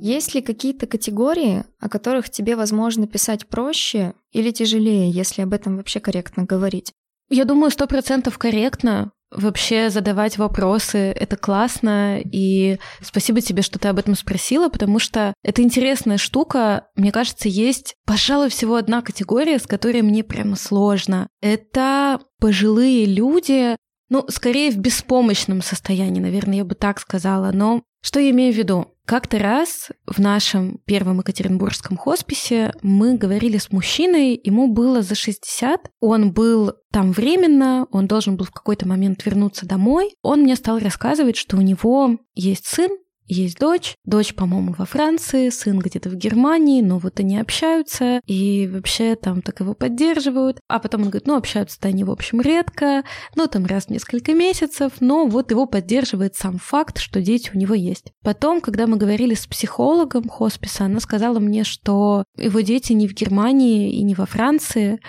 Есть 0.01 0.35
ли 0.35 0.43
какие-то 0.43 0.87
категории, 0.87 1.65
о 1.81 1.89
которых 1.89 2.31
тебе, 2.31 2.57
возможно, 2.57 3.07
писать 3.07 3.49
проще 3.49 4.15
или 4.33 4.51
тяжелее, 4.53 5.11
если 5.11 5.43
об 5.43 5.53
этом 5.53 5.77
вообще 5.77 5.99
корректно 5.99 6.45
говорить? 6.45 6.93
Я 7.29 7.45
думаю, 7.45 7.71
сто 7.71 7.87
процентов 7.87 8.39
корректно, 8.39 9.11
вообще 9.31 9.91
задавать 9.91 10.39
вопросы. 10.39 11.13
Это 11.13 11.37
классно, 11.37 12.21
и 12.21 12.79
спасибо 13.01 13.41
тебе, 13.41 13.63
что 13.63 13.79
ты 13.79 13.89
об 13.89 13.99
этом 13.99 14.15
спросила, 14.15 14.69
потому 14.69 14.99
что 14.99 15.35
это 15.43 15.63
интересная 15.63 16.19
штука. 16.19 16.87
Мне 16.97 17.13
кажется, 17.13 17.49
есть, 17.49 17.95
пожалуй, 18.07 18.49
всего 18.49 18.77
одна 18.77 19.03
категория, 19.03 19.59
с 19.59 19.67
которой 19.67 20.03
мне 20.03 20.25
прямо 20.25 20.57
сложно. 20.57 21.29
Это 21.41 22.21
пожилые 22.41 23.05
люди, 23.05 23.77
ну, 24.09 24.25
скорее 24.29 24.71
в 24.71 24.79
беспомощном 24.79 25.63
состоянии, 25.63 26.21
наверное, 26.21 26.59
я 26.59 26.65
бы 26.65 26.75
так 26.75 26.99
сказала. 26.99 27.51
Но 27.53 27.83
что 28.01 28.21
я 28.21 28.31
имею 28.31 28.53
в 28.53 28.57
виду? 28.57 28.95
Как-то 29.05 29.39
раз 29.39 29.89
в 30.07 30.21
нашем 30.21 30.81
первом 30.85 31.21
екатеринбургском 31.21 31.97
хосписе 31.97 32.75
мы 32.83 33.17
говорили 33.17 33.57
с 33.57 33.73
мужчиной, 33.73 34.39
ему 34.45 34.69
было 34.69 35.01
за 35.01 35.15
60, 35.15 35.91
он 36.01 36.33
был 36.33 36.75
там 36.93 37.13
временно, 37.13 37.87
он 37.91 38.07
должен 38.07 38.37
был 38.37 38.45
в 38.45 38.51
какой-то 38.51 38.87
момент 38.87 39.25
вернуться 39.25 39.67
домой. 39.67 40.15
Он 40.21 40.43
мне 40.43 40.57
стал 40.57 40.79
рассказывать, 40.79 41.37
что 41.37 41.57
у 41.57 41.63
него 41.63 42.19
есть 42.35 42.67
сын, 42.67 42.91
есть 43.29 43.59
дочь. 43.59 43.95
Дочь, 44.05 44.35
по-моему, 44.35 44.75
во 44.77 44.85
Франции, 44.85 45.51
сын 45.51 45.79
где-то 45.79 46.11
в 46.11 46.17
Германии, 46.17 46.83
но 46.83 46.99
вот 46.99 47.21
они 47.21 47.39
общаются 47.39 48.21
и 48.27 48.69
вообще 48.73 49.15
там 49.15 49.43
так 49.43 49.61
его 49.61 49.75
поддерживают. 49.75 50.61
А 50.69 50.79
потом 50.79 51.03
он 51.03 51.09
говорит, 51.11 51.27
ну, 51.27 51.37
общаются-то 51.37 51.89
они, 51.89 52.05
в 52.05 52.11
общем, 52.11 52.41
редко, 52.41 53.05
ну, 53.37 53.47
там 53.47 53.67
раз 53.67 53.87
в 53.87 53.91
несколько 53.91 54.35
месяцев, 54.35 54.93
но 55.01 55.27
вот 55.27 55.51
его 55.51 55.67
поддерживает 55.67 56.35
сам 56.35 56.59
факт, 56.59 56.99
что 56.99 57.21
дети 57.21 57.51
у 57.55 57.59
него 57.59 57.75
есть. 57.75 58.13
Потом, 58.23 58.61
когда 58.61 58.87
мы 58.87 58.97
говорили 58.97 59.35
с 59.35 59.47
психологом 59.47 60.29
хосписа, 60.29 60.85
она 60.85 61.01
сказала 61.01 61.39
мне, 61.39 61.65
что 61.65 62.25
его 62.37 62.61
дети 62.61 62.93
не 62.93 63.09
в 63.09 63.13
Германии 63.13 63.93
и 63.93 64.03
не 64.03 64.15
во 64.15 64.27
Франции, 64.27 65.01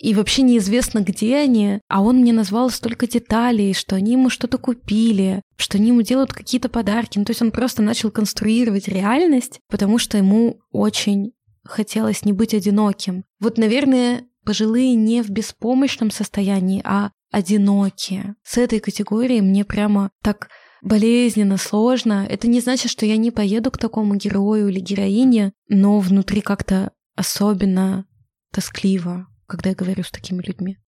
и 0.00 0.14
вообще 0.14 0.42
неизвестно, 0.42 1.00
где 1.00 1.36
они, 1.36 1.80
а 1.88 2.02
он 2.02 2.18
мне 2.18 2.32
назвал 2.32 2.70
столько 2.70 3.06
деталей, 3.06 3.74
что 3.74 3.96
они 3.96 4.12
ему 4.12 4.30
что-то 4.30 4.56
купили, 4.56 5.42
что 5.56 5.76
они 5.76 5.88
ему 5.88 6.00
делают 6.00 6.32
какие-то 6.32 6.70
подарки. 6.70 7.18
Ну, 7.18 7.26
то 7.26 7.32
есть 7.32 7.42
он 7.42 7.50
просто 7.50 7.82
начал 7.82 8.10
конструировать 8.10 8.88
реальность, 8.88 9.60
потому 9.68 9.98
что 9.98 10.16
ему 10.16 10.60
очень 10.72 11.32
хотелось 11.64 12.24
не 12.24 12.32
быть 12.32 12.54
одиноким. 12.54 13.24
Вот, 13.40 13.58
наверное, 13.58 14.24
пожилые 14.42 14.94
не 14.94 15.22
в 15.22 15.28
беспомощном 15.28 16.10
состоянии, 16.10 16.80
а 16.82 17.10
одинокие. 17.30 18.36
С 18.42 18.56
этой 18.56 18.80
категорией 18.80 19.42
мне 19.42 19.66
прямо 19.66 20.10
так 20.22 20.48
болезненно, 20.80 21.58
сложно. 21.58 22.26
Это 22.26 22.48
не 22.48 22.60
значит, 22.60 22.90
что 22.90 23.04
я 23.04 23.18
не 23.18 23.30
поеду 23.30 23.70
к 23.70 23.76
такому 23.76 24.14
герою 24.14 24.68
или 24.68 24.80
героине, 24.80 25.52
но 25.68 26.00
внутри 26.00 26.40
как-то 26.40 26.92
особенно 27.16 28.06
тоскливо 28.50 29.26
когда 29.50 29.70
я 29.70 29.76
говорю 29.76 30.02
с 30.04 30.10
такими 30.10 30.42
людьми. 30.42 30.78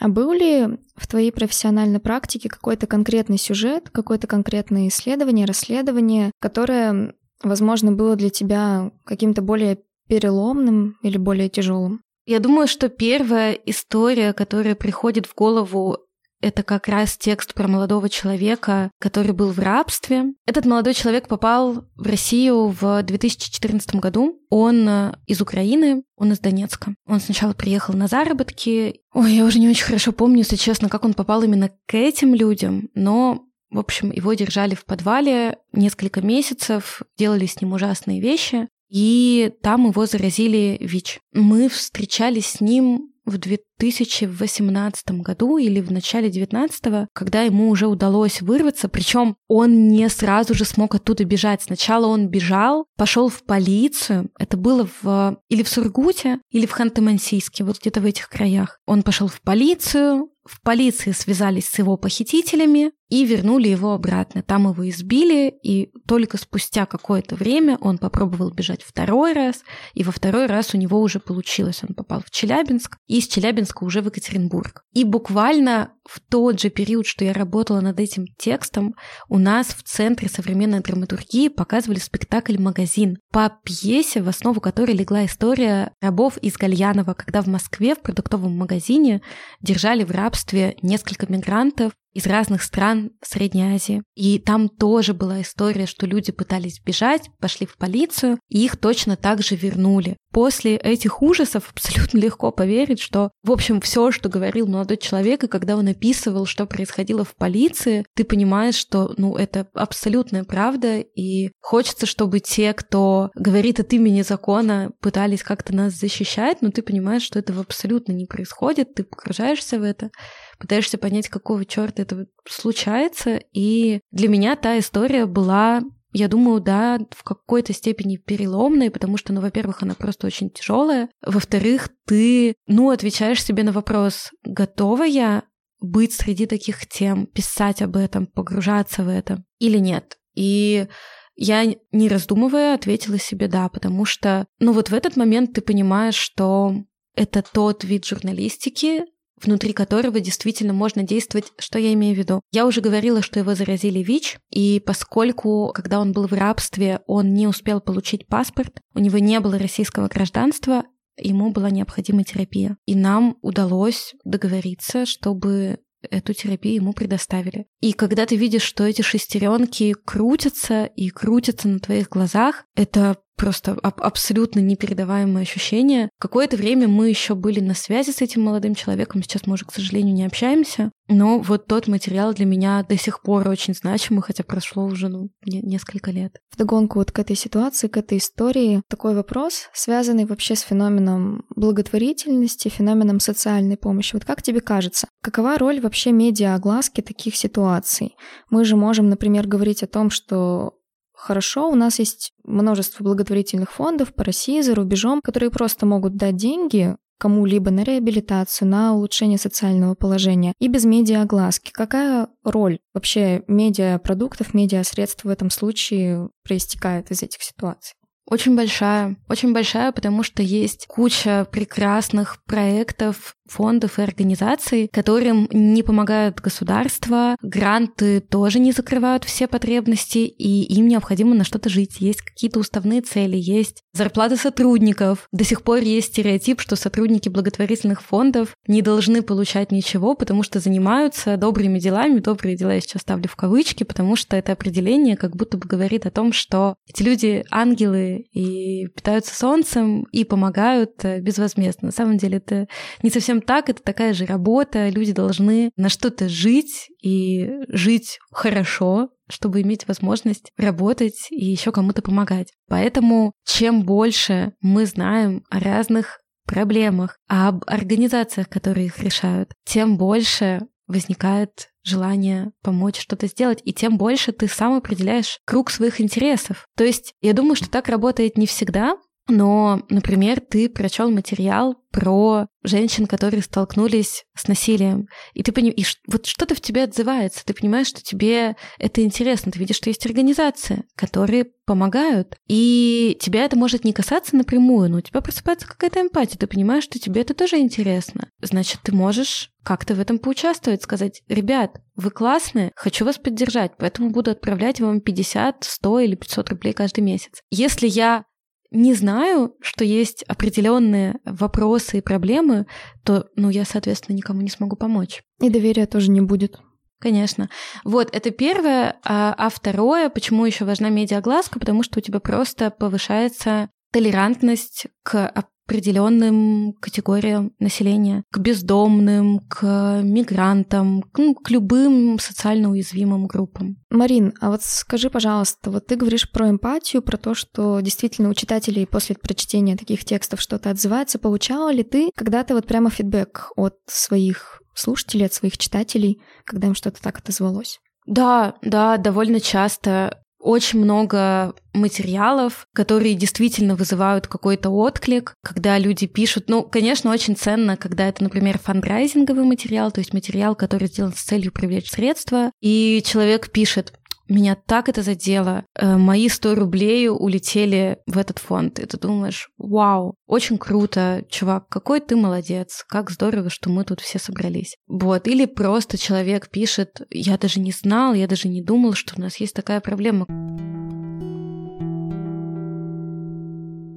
А 0.00 0.08
был 0.08 0.32
ли 0.32 0.78
в 0.96 1.06
твоей 1.06 1.30
профессиональной 1.32 2.00
практике 2.00 2.48
какой-то 2.48 2.86
конкретный 2.86 3.38
сюжет, 3.38 3.90
какое-то 3.90 4.26
конкретное 4.26 4.88
исследование, 4.88 5.44
расследование, 5.44 6.30
которое, 6.40 7.14
возможно, 7.42 7.92
было 7.92 8.16
для 8.16 8.30
тебя 8.30 8.92
каким-то 9.04 9.42
более 9.42 9.78
переломным 10.08 10.96
или 11.02 11.18
более 11.18 11.48
тяжелым? 11.48 12.00
Я 12.26 12.40
думаю, 12.40 12.68
что 12.68 12.88
первая 12.88 13.52
история, 13.52 14.32
которая 14.32 14.74
приходит 14.74 15.26
в 15.26 15.34
голову, 15.34 15.98
это 16.40 16.62
как 16.62 16.88
раз 16.88 17.16
текст 17.16 17.54
про 17.54 17.68
молодого 17.68 18.08
человека, 18.08 18.90
который 19.00 19.32
был 19.32 19.50
в 19.50 19.58
рабстве. 19.58 20.34
Этот 20.46 20.64
молодой 20.66 20.94
человек 20.94 21.28
попал 21.28 21.86
в 21.96 22.06
Россию 22.06 22.68
в 22.68 23.02
2014 23.02 23.96
году. 23.96 24.40
Он 24.50 24.88
э, 24.88 25.12
из 25.26 25.40
Украины, 25.40 26.04
он 26.16 26.32
из 26.32 26.38
Донецка. 26.38 26.94
Он 27.06 27.20
сначала 27.20 27.52
приехал 27.52 27.94
на 27.94 28.06
заработки. 28.06 29.00
Ой, 29.12 29.32
я 29.32 29.44
уже 29.44 29.58
не 29.58 29.68
очень 29.68 29.84
хорошо 29.84 30.12
помню, 30.12 30.38
если 30.38 30.56
честно, 30.56 30.88
как 30.88 31.04
он 31.04 31.14
попал 31.14 31.42
именно 31.42 31.70
к 31.86 31.94
этим 31.94 32.34
людям, 32.34 32.88
но 32.94 33.44
в 33.70 33.78
общем, 33.78 34.10
его 34.10 34.32
держали 34.32 34.74
в 34.74 34.86
подвале 34.86 35.58
несколько 35.72 36.22
месяцев, 36.22 37.02
делали 37.18 37.44
с 37.44 37.60
ним 37.60 37.74
ужасные 37.74 38.20
вещи, 38.20 38.68
и 38.88 39.52
там 39.62 39.88
его 39.88 40.06
заразили 40.06 40.78
ВИЧ. 40.80 41.20
Мы 41.34 41.68
встречались 41.68 42.46
с 42.46 42.60
ним 42.62 43.12
в 43.26 43.36
2018 43.78 45.10
году 45.22 45.58
или 45.58 45.80
в 45.80 45.90
начале 45.92 46.30
19 46.30 47.08
когда 47.12 47.42
ему 47.42 47.70
уже 47.70 47.86
удалось 47.86 48.40
вырваться, 48.40 48.88
причем 48.88 49.36
он 49.48 49.88
не 49.88 50.08
сразу 50.08 50.54
же 50.54 50.64
смог 50.64 50.94
оттуда 50.94 51.24
бежать. 51.24 51.62
Сначала 51.62 52.06
он 52.06 52.28
бежал, 52.28 52.86
пошел 52.96 53.28
в 53.28 53.42
полицию, 53.42 54.30
это 54.38 54.56
было 54.56 54.88
в 55.02 55.38
или 55.48 55.62
в 55.62 55.68
Сургуте, 55.68 56.38
или 56.50 56.66
в 56.66 56.72
Ханты-Мансийске, 56.72 57.64
вот 57.64 57.80
где-то 57.80 58.00
в 58.00 58.04
этих 58.04 58.28
краях. 58.28 58.78
Он 58.86 59.02
пошел 59.02 59.28
в 59.28 59.40
полицию, 59.40 60.30
в 60.48 60.62
полиции 60.62 61.12
связались 61.12 61.68
с 61.68 61.78
его 61.78 61.98
похитителями 61.98 62.92
и 63.10 63.26
вернули 63.26 63.68
его 63.68 63.92
обратно. 63.92 64.42
Там 64.42 64.70
его 64.70 64.88
избили, 64.88 65.54
и 65.62 65.90
только 66.06 66.38
спустя 66.38 66.86
какое-то 66.86 67.36
время 67.36 67.76
он 67.82 67.98
попробовал 67.98 68.50
бежать 68.50 68.82
второй 68.82 69.34
раз, 69.34 69.62
и 69.92 70.02
во 70.02 70.10
второй 70.10 70.46
раз 70.46 70.72
у 70.72 70.78
него 70.78 71.00
уже 71.00 71.20
получилось. 71.20 71.80
Он 71.86 71.94
попал 71.94 72.22
в 72.24 72.30
Челябинск, 72.30 72.96
и 73.06 73.18
из 73.18 73.28
Челябинска 73.28 73.67
уже 73.84 74.02
в 74.02 74.06
Екатеринбург. 74.06 74.82
И 74.92 75.04
буквально 75.04 75.92
в 76.08 76.20
тот 76.20 76.60
же 76.60 76.70
период, 76.70 77.06
что 77.06 77.24
я 77.24 77.32
работала 77.32 77.80
над 77.80 78.00
этим 78.00 78.26
текстом, 78.38 78.94
у 79.28 79.38
нас 79.38 79.68
в 79.68 79.82
Центре 79.82 80.28
современной 80.28 80.80
драматургии 80.80 81.48
показывали 81.48 81.98
спектакль 81.98 82.58
«Магазин» 82.58 83.18
по 83.30 83.52
пьесе, 83.64 84.22
в 84.22 84.28
основу 84.28 84.60
которой 84.60 84.94
легла 84.94 85.26
история 85.26 85.92
рабов 86.00 86.38
из 86.38 86.54
Гальянова, 86.54 87.14
когда 87.14 87.42
в 87.42 87.46
Москве 87.46 87.94
в 87.94 88.00
продуктовом 88.00 88.56
магазине 88.56 89.20
держали 89.60 90.04
в 90.04 90.10
рабстве 90.10 90.76
несколько 90.82 91.30
мигрантов, 91.30 91.92
из 92.18 92.26
разных 92.26 92.64
стран 92.64 93.12
Средней 93.22 93.74
Азии. 93.74 94.02
И 94.16 94.40
там 94.40 94.68
тоже 94.68 95.14
была 95.14 95.40
история, 95.40 95.86
что 95.86 96.04
люди 96.04 96.32
пытались 96.32 96.80
бежать, 96.80 97.30
пошли 97.38 97.64
в 97.64 97.76
полицию, 97.76 98.40
и 98.48 98.64
их 98.64 98.76
точно 98.76 99.16
так 99.16 99.40
же 99.40 99.54
вернули. 99.54 100.16
После 100.32 100.76
этих 100.76 101.22
ужасов 101.22 101.70
абсолютно 101.70 102.18
легко 102.24 102.50
поверить, 102.50 102.98
что, 103.00 103.30
в 103.44 103.52
общем, 103.52 103.80
все, 103.80 104.10
что 104.10 104.28
говорил 104.28 104.66
молодой 104.66 104.96
человек, 104.96 105.44
и 105.44 105.48
когда 105.48 105.76
он 105.76 105.86
описывал, 105.86 106.44
что 106.44 106.66
происходило 106.66 107.24
в 107.24 107.36
полиции, 107.36 108.04
ты 108.16 108.24
понимаешь, 108.24 108.74
что, 108.74 109.14
ну, 109.16 109.36
это 109.36 109.68
абсолютная 109.74 110.42
правда, 110.42 110.98
и 110.98 111.52
хочется, 111.60 112.06
чтобы 112.06 112.40
те, 112.40 112.72
кто 112.72 113.30
говорит 113.36 113.78
от 113.78 113.92
имени 113.92 114.22
закона, 114.22 114.90
пытались 115.00 115.44
как-то 115.44 115.72
нас 115.72 115.92
защищать, 115.92 116.62
но 116.62 116.70
ты 116.70 116.82
понимаешь, 116.82 117.22
что 117.22 117.38
этого 117.38 117.60
абсолютно 117.60 118.10
не 118.10 118.26
происходит, 118.26 118.94
ты 118.94 119.04
погружаешься 119.04 119.78
в 119.78 119.84
это 119.84 120.10
пытаешься 120.58 120.98
понять, 120.98 121.28
какого 121.28 121.64
черта 121.64 122.02
это 122.02 122.26
случается. 122.48 123.40
И 123.52 124.00
для 124.10 124.28
меня 124.28 124.56
та 124.56 124.78
история 124.78 125.26
была 125.26 125.82
я 126.12 126.28
думаю, 126.28 126.60
да, 126.60 126.98
в 127.10 127.22
какой-то 127.22 127.72
степени 127.74 128.16
переломной, 128.16 128.90
потому 128.90 129.18
что, 129.18 129.32
ну, 129.32 129.40
во-первых, 129.42 129.82
она 129.82 129.94
просто 129.94 130.26
очень 130.26 130.50
тяжелая. 130.50 131.10
Во-вторых, 131.24 131.90
ты, 132.06 132.54
ну, 132.66 132.90
отвечаешь 132.90 133.44
себе 133.44 133.62
на 133.62 133.72
вопрос, 133.72 134.30
готова 134.42 135.02
я 135.02 135.44
быть 135.80 136.14
среди 136.14 136.46
таких 136.46 136.86
тем, 136.86 137.26
писать 137.26 137.82
об 137.82 137.96
этом, 137.96 138.26
погружаться 138.26 139.04
в 139.04 139.08
это 139.08 139.44
или 139.58 139.78
нет. 139.78 140.18
И 140.34 140.88
я, 141.36 141.64
не 141.92 142.08
раздумывая, 142.08 142.74
ответила 142.74 143.18
себе 143.18 143.46
да, 143.46 143.68
потому 143.68 144.04
что, 144.04 144.46
ну, 144.58 144.72
вот 144.72 144.90
в 144.90 144.94
этот 144.94 145.16
момент 145.16 145.52
ты 145.52 145.60
понимаешь, 145.60 146.16
что 146.16 146.74
это 147.14 147.42
тот 147.42 147.84
вид 147.84 148.06
журналистики, 148.06 149.04
внутри 149.42 149.72
которого 149.72 150.20
действительно 150.20 150.72
можно 150.72 151.02
действовать. 151.02 151.52
Что 151.58 151.78
я 151.78 151.92
имею 151.92 152.14
в 152.14 152.18
виду? 152.18 152.40
Я 152.52 152.66
уже 152.66 152.80
говорила, 152.80 153.22
что 153.22 153.38
его 153.38 153.54
заразили 153.54 154.02
ВИЧ, 154.02 154.38
и 154.50 154.80
поскольку, 154.80 155.72
когда 155.74 156.00
он 156.00 156.12
был 156.12 156.26
в 156.26 156.32
рабстве, 156.32 157.00
он 157.06 157.34
не 157.34 157.46
успел 157.46 157.80
получить 157.80 158.26
паспорт, 158.26 158.80
у 158.94 158.98
него 158.98 159.18
не 159.18 159.40
было 159.40 159.58
российского 159.58 160.08
гражданства, 160.08 160.84
ему 161.16 161.50
была 161.50 161.70
необходима 161.70 162.24
терапия. 162.24 162.76
И 162.86 162.94
нам 162.94 163.36
удалось 163.42 164.14
договориться, 164.24 165.06
чтобы 165.06 165.78
эту 166.02 166.32
терапию 166.32 166.76
ему 166.76 166.92
предоставили. 166.92 167.66
И 167.80 167.92
когда 167.92 168.26
ты 168.26 168.36
видишь, 168.36 168.62
что 168.62 168.84
эти 168.84 169.02
шестеренки 169.02 169.94
крутятся 170.04 170.84
и 170.84 171.10
крутятся 171.10 171.68
на 171.68 171.80
твоих 171.80 172.08
глазах, 172.08 172.64
это 172.76 173.18
просто 173.38 173.78
аб- 173.82 174.02
абсолютно 174.02 174.60
непередаваемое 174.60 175.42
ощущение. 175.42 176.10
Какое-то 176.18 176.56
время 176.56 176.88
мы 176.88 177.08
еще 177.08 177.34
были 177.34 177.60
на 177.60 177.74
связи 177.74 178.10
с 178.10 178.20
этим 178.20 178.42
молодым 178.42 178.74
человеком, 178.74 179.22
сейчас 179.22 179.46
мы 179.46 179.54
уже, 179.54 179.64
к 179.64 179.72
сожалению, 179.72 180.14
не 180.14 180.26
общаемся. 180.26 180.90
Но 181.08 181.38
вот 181.38 181.66
тот 181.66 181.88
материал 181.88 182.34
для 182.34 182.44
меня 182.44 182.84
до 182.86 182.98
сих 182.98 183.22
пор 183.22 183.48
очень 183.48 183.72
значимый, 183.72 184.22
хотя 184.22 184.44
прошло 184.44 184.84
уже 184.84 185.08
ну, 185.08 185.30
не- 185.46 185.62
несколько 185.62 186.10
лет. 186.10 186.36
Вдогонку 186.54 186.98
вот 186.98 187.12
к 187.12 187.18
этой 187.18 187.36
ситуации, 187.36 187.88
к 187.88 187.96
этой 187.96 188.18
истории, 188.18 188.82
такой 188.88 189.14
вопрос, 189.14 189.70
связанный 189.72 190.26
вообще 190.26 190.54
с 190.54 190.60
феноменом 190.60 191.46
благотворительности, 191.56 192.68
феноменом 192.68 193.20
социальной 193.20 193.78
помощи. 193.78 194.14
Вот 194.14 194.26
как 194.26 194.42
тебе 194.42 194.60
кажется, 194.60 195.06
какова 195.22 195.56
роль 195.56 195.80
вообще 195.80 196.12
медиа-огласки 196.12 197.00
таких 197.00 197.36
ситуаций? 197.36 198.14
Мы 198.50 198.64
же 198.64 198.76
можем, 198.76 199.08
например, 199.08 199.46
говорить 199.46 199.82
о 199.82 199.86
том, 199.86 200.10
что 200.10 200.74
Хорошо, 201.18 201.68
у 201.68 201.74
нас 201.74 201.98
есть 201.98 202.32
множество 202.44 203.02
благотворительных 203.02 203.72
фондов 203.72 204.14
по 204.14 204.22
России, 204.22 204.60
за 204.60 204.76
рубежом, 204.76 205.20
которые 205.20 205.50
просто 205.50 205.84
могут 205.84 206.16
дать 206.16 206.36
деньги 206.36 206.96
кому-либо 207.18 207.72
на 207.72 207.82
реабилитацию, 207.82 208.68
на 208.68 208.94
улучшение 208.94 209.36
социального 209.36 209.96
положения 209.96 210.54
и 210.60 210.68
без 210.68 210.84
медиа-огласки. 210.84 211.72
Какая 211.72 212.28
роль 212.44 212.78
вообще 212.94 213.42
медиапродуктов, 213.48 214.54
медиасредств 214.54 215.24
в 215.24 215.28
этом 215.28 215.50
случае 215.50 216.30
проистекает 216.44 217.10
из 217.10 217.24
этих 217.24 217.42
ситуаций? 217.42 217.94
Очень 218.30 218.54
большая, 218.54 219.16
очень 219.28 219.52
большая, 219.52 219.90
потому 219.90 220.22
что 220.22 220.42
есть 220.42 220.86
куча 220.86 221.48
прекрасных 221.50 222.44
проектов, 222.44 223.34
фондов 223.48 223.98
и 223.98 224.02
организаций, 224.02 224.88
которым 224.92 225.48
не 225.52 225.82
помогают 225.82 226.40
государство, 226.40 227.36
гранты 227.42 228.20
тоже 228.20 228.58
не 228.58 228.72
закрывают 228.72 229.24
все 229.24 229.46
потребности, 229.46 230.18
и 230.18 230.62
им 230.74 230.88
необходимо 230.88 231.34
на 231.34 231.44
что-то 231.44 231.68
жить. 231.68 232.00
Есть 232.00 232.22
какие-то 232.22 232.60
уставные 232.60 233.02
цели, 233.02 233.36
есть 233.36 233.82
зарплаты 233.92 234.36
сотрудников. 234.36 235.28
До 235.32 235.44
сих 235.44 235.62
пор 235.62 235.78
есть 235.78 236.08
стереотип, 236.08 236.60
что 236.60 236.76
сотрудники 236.76 237.28
благотворительных 237.28 238.02
фондов 238.02 238.54
не 238.66 238.82
должны 238.82 239.22
получать 239.22 239.72
ничего, 239.72 240.14
потому 240.14 240.42
что 240.42 240.60
занимаются 240.60 241.36
добрыми 241.36 241.78
делами. 241.78 242.20
Добрые 242.20 242.56
дела 242.56 242.74
я 242.74 242.80
сейчас 242.80 243.02
ставлю 243.02 243.28
в 243.28 243.36
кавычки, 243.36 243.84
потому 243.84 244.16
что 244.16 244.36
это 244.36 244.52
определение 244.52 245.16
как 245.16 245.36
будто 245.36 245.58
бы 245.58 245.68
говорит 245.68 246.06
о 246.06 246.10
том, 246.10 246.32
что 246.32 246.76
эти 246.88 247.02
люди 247.02 247.44
ангелы 247.50 248.26
и 248.32 248.86
питаются 248.88 249.34
солнцем 249.34 250.04
и 250.12 250.24
помогают 250.24 251.04
э, 251.04 251.20
безвозмездно. 251.20 251.86
На 251.86 251.92
самом 251.92 252.18
деле 252.18 252.38
это 252.38 252.66
не 253.02 253.10
совсем 253.10 253.37
совсем 253.38 253.42
так, 253.42 253.68
это 253.68 253.82
такая 253.82 254.14
же 254.14 254.26
работа, 254.26 254.88
люди 254.88 255.12
должны 255.12 255.70
на 255.76 255.88
что-то 255.88 256.28
жить 256.28 256.88
и 257.02 257.48
жить 257.68 258.18
хорошо, 258.32 259.10
чтобы 259.28 259.62
иметь 259.62 259.86
возможность 259.88 260.50
работать 260.56 261.28
и 261.30 261.44
еще 261.44 261.72
кому-то 261.72 262.02
помогать. 262.02 262.52
Поэтому 262.68 263.32
чем 263.46 263.82
больше 263.82 264.52
мы 264.60 264.86
знаем 264.86 265.42
о 265.50 265.60
разных 265.60 266.20
проблемах, 266.46 267.18
об 267.28 267.64
организациях, 267.66 268.48
которые 268.48 268.86
их 268.86 268.98
решают, 269.00 269.52
тем 269.64 269.98
больше 269.98 270.60
возникает 270.86 271.68
желание 271.84 272.50
помочь 272.62 272.98
что-то 272.98 273.26
сделать, 273.26 273.60
и 273.64 273.72
тем 273.74 273.98
больше 273.98 274.32
ты 274.32 274.48
сам 274.48 274.74
определяешь 274.74 275.38
круг 275.44 275.70
своих 275.70 276.00
интересов. 276.00 276.66
То 276.76 276.84
есть 276.84 277.12
я 277.20 277.34
думаю, 277.34 277.56
что 277.56 277.68
так 277.70 277.88
работает 277.88 278.38
не 278.38 278.46
всегда, 278.46 278.96
но, 279.28 279.82
например, 279.90 280.40
ты 280.40 280.68
прочел 280.68 281.10
материал 281.10 281.76
про 281.90 282.46
женщин, 282.62 283.06
которые 283.06 283.42
столкнулись 283.42 284.24
с 284.34 284.48
насилием, 284.48 285.06
и 285.34 285.42
ты 285.42 285.52
понимаешь, 285.52 285.76
и 285.76 286.10
вот 286.10 286.26
что-то 286.26 286.54
в 286.54 286.60
тебе 286.60 286.84
отзывается, 286.84 287.44
ты 287.44 287.54
понимаешь, 287.54 287.88
что 287.88 288.02
тебе 288.02 288.56
это 288.78 289.02
интересно, 289.02 289.52
ты 289.52 289.58
видишь, 289.58 289.76
что 289.76 289.90
есть 289.90 290.04
организации, 290.06 290.84
которые 290.96 291.46
помогают, 291.66 292.36
и 292.46 293.16
тебя 293.20 293.44
это 293.44 293.56
может 293.56 293.84
не 293.84 293.92
касаться 293.92 294.36
напрямую, 294.36 294.90
но 294.90 294.98
у 294.98 295.00
тебя 295.02 295.20
просыпается 295.20 295.66
какая-то 295.66 296.00
эмпатия, 296.00 296.38
ты 296.38 296.46
понимаешь, 296.46 296.84
что 296.84 296.98
тебе 296.98 297.22
это 297.22 297.34
тоже 297.34 297.58
интересно. 297.58 298.30
Значит, 298.40 298.80
ты 298.82 298.92
можешь 298.92 299.50
как-то 299.62 299.94
в 299.94 300.00
этом 300.00 300.18
поучаствовать, 300.18 300.82
сказать, 300.82 301.22
ребят, 301.28 301.80
вы 301.96 302.10
классные, 302.10 302.72
хочу 302.74 303.04
вас 303.04 303.18
поддержать, 303.18 303.72
поэтому 303.78 304.10
буду 304.10 304.30
отправлять 304.30 304.80
вам 304.80 305.00
50, 305.00 305.64
100 305.64 306.00
или 306.00 306.14
500 306.14 306.50
рублей 306.50 306.72
каждый 306.72 307.00
месяц. 307.00 307.42
Если 307.50 307.86
я 307.86 308.24
не 308.70 308.94
знаю, 308.94 309.54
что 309.60 309.84
есть 309.84 310.22
определенные 310.24 311.20
вопросы 311.24 311.98
и 311.98 312.02
проблемы, 312.02 312.66
то, 313.04 313.28
ну, 313.34 313.50
я, 313.50 313.64
соответственно, 313.64 314.16
никому 314.16 314.42
не 314.42 314.50
смогу 314.50 314.76
помочь. 314.76 315.22
И 315.40 315.48
доверия 315.48 315.86
тоже 315.86 316.10
не 316.10 316.20
будет. 316.20 316.60
Конечно. 317.00 317.48
Вот, 317.84 318.14
это 318.14 318.30
первое. 318.30 318.98
А, 319.04 319.34
а 319.36 319.48
второе, 319.50 320.10
почему 320.10 320.44
еще 320.44 320.64
важна 320.64 320.88
медиагласка, 320.88 321.60
потому 321.60 321.82
что 321.82 322.00
у 322.00 322.02
тебя 322.02 322.20
просто 322.20 322.70
повышается 322.70 323.70
толерантность 323.92 324.86
к 325.02 325.32
определенным 325.68 326.72
категориям 326.80 327.52
населения, 327.58 328.24
к 328.32 328.38
бездомным, 328.38 329.40
к 329.50 330.00
мигрантам, 330.02 331.02
к, 331.02 331.18
ну, 331.18 331.34
к 331.34 331.50
любым 331.50 332.18
социально 332.18 332.70
уязвимым 332.70 333.26
группам. 333.26 333.76
Марин, 333.90 334.32
а 334.40 334.48
вот 334.50 334.62
скажи, 334.62 335.10
пожалуйста, 335.10 335.70
вот 335.70 335.86
ты 335.86 335.96
говоришь 335.96 336.30
про 336.30 336.48
эмпатию, 336.48 337.02
про 337.02 337.18
то, 337.18 337.34
что 337.34 337.80
действительно 337.80 338.30
у 338.30 338.34
читателей 338.34 338.86
после 338.86 339.14
прочтения 339.14 339.76
таких 339.76 340.06
текстов 340.06 340.40
что-то 340.40 340.70
отзывается. 340.70 341.18
Получала 341.18 341.70
ли 341.70 341.82
ты 341.82 342.10
когда-то 342.16 342.54
вот 342.54 342.66
прямо 342.66 342.88
фидбэк 342.88 343.52
от 343.54 343.74
своих 343.86 344.62
слушателей, 344.74 345.26
от 345.26 345.34
своих 345.34 345.58
читателей, 345.58 346.22
когда 346.44 346.68
им 346.68 346.74
что-то 346.74 347.02
так 347.02 347.18
отозвалось? 347.18 347.78
Да, 348.06 348.54
да, 348.62 348.96
довольно 348.96 349.38
часто 349.38 350.22
очень 350.40 350.80
много 350.80 351.54
материалов, 351.72 352.66
которые 352.74 353.14
действительно 353.14 353.74
вызывают 353.74 354.26
какой-то 354.26 354.70
отклик, 354.70 355.34
когда 355.42 355.78
люди 355.78 356.06
пишут. 356.06 356.48
Ну, 356.48 356.62
конечно, 356.62 357.10
очень 357.10 357.36
ценно, 357.36 357.76
когда 357.76 358.08
это, 358.08 358.22
например, 358.22 358.58
фандрайзинговый 358.58 359.44
материал, 359.44 359.90
то 359.90 360.00
есть 360.00 360.12
материал, 360.12 360.54
который 360.54 360.88
сделан 360.88 361.12
с 361.12 361.22
целью 361.22 361.52
привлечь 361.52 361.90
средства, 361.90 362.50
и 362.60 363.02
человек 363.04 363.50
пишет, 363.50 363.92
меня 364.28 364.56
так 364.66 364.88
это 364.88 365.02
задело. 365.02 365.64
Э, 365.74 365.96
мои 365.96 366.28
100 366.28 366.54
рублей 366.54 367.08
улетели 367.08 367.98
в 368.06 368.18
этот 368.18 368.38
фонд. 368.38 368.78
И 368.78 368.86
ты 368.86 368.98
думаешь, 368.98 369.48
вау, 369.56 370.14
очень 370.26 370.58
круто, 370.58 371.24
чувак, 371.30 371.68
какой 371.68 372.00
ты 372.00 372.16
молодец, 372.16 372.84
как 372.88 373.10
здорово, 373.10 373.50
что 373.50 373.70
мы 373.70 373.84
тут 373.84 374.00
все 374.00 374.18
собрались. 374.18 374.76
Вот, 374.86 375.26
или 375.26 375.46
просто 375.46 375.98
человек 375.98 376.50
пишет, 376.50 377.02
я 377.10 377.38
даже 377.38 377.60
не 377.60 377.72
знал, 377.72 378.14
я 378.14 378.26
даже 378.26 378.48
не 378.48 378.62
думал, 378.62 378.92
что 378.94 379.14
у 379.16 379.20
нас 379.20 379.36
есть 379.36 379.54
такая 379.54 379.80
проблема. 379.80 380.26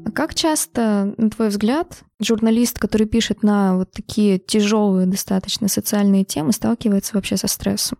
А 0.05 0.11
как 0.11 0.33
часто, 0.33 1.13
на 1.17 1.29
твой 1.29 1.49
взгляд, 1.49 2.03
журналист, 2.21 2.79
который 2.79 3.07
пишет 3.07 3.43
на 3.43 3.77
вот 3.77 3.91
такие 3.91 4.39
тяжелые 4.39 5.07
достаточно 5.07 5.67
социальные 5.67 6.25
темы, 6.25 6.53
сталкивается 6.53 7.15
вообще 7.15 7.37
со 7.37 7.47
стрессом? 7.47 7.97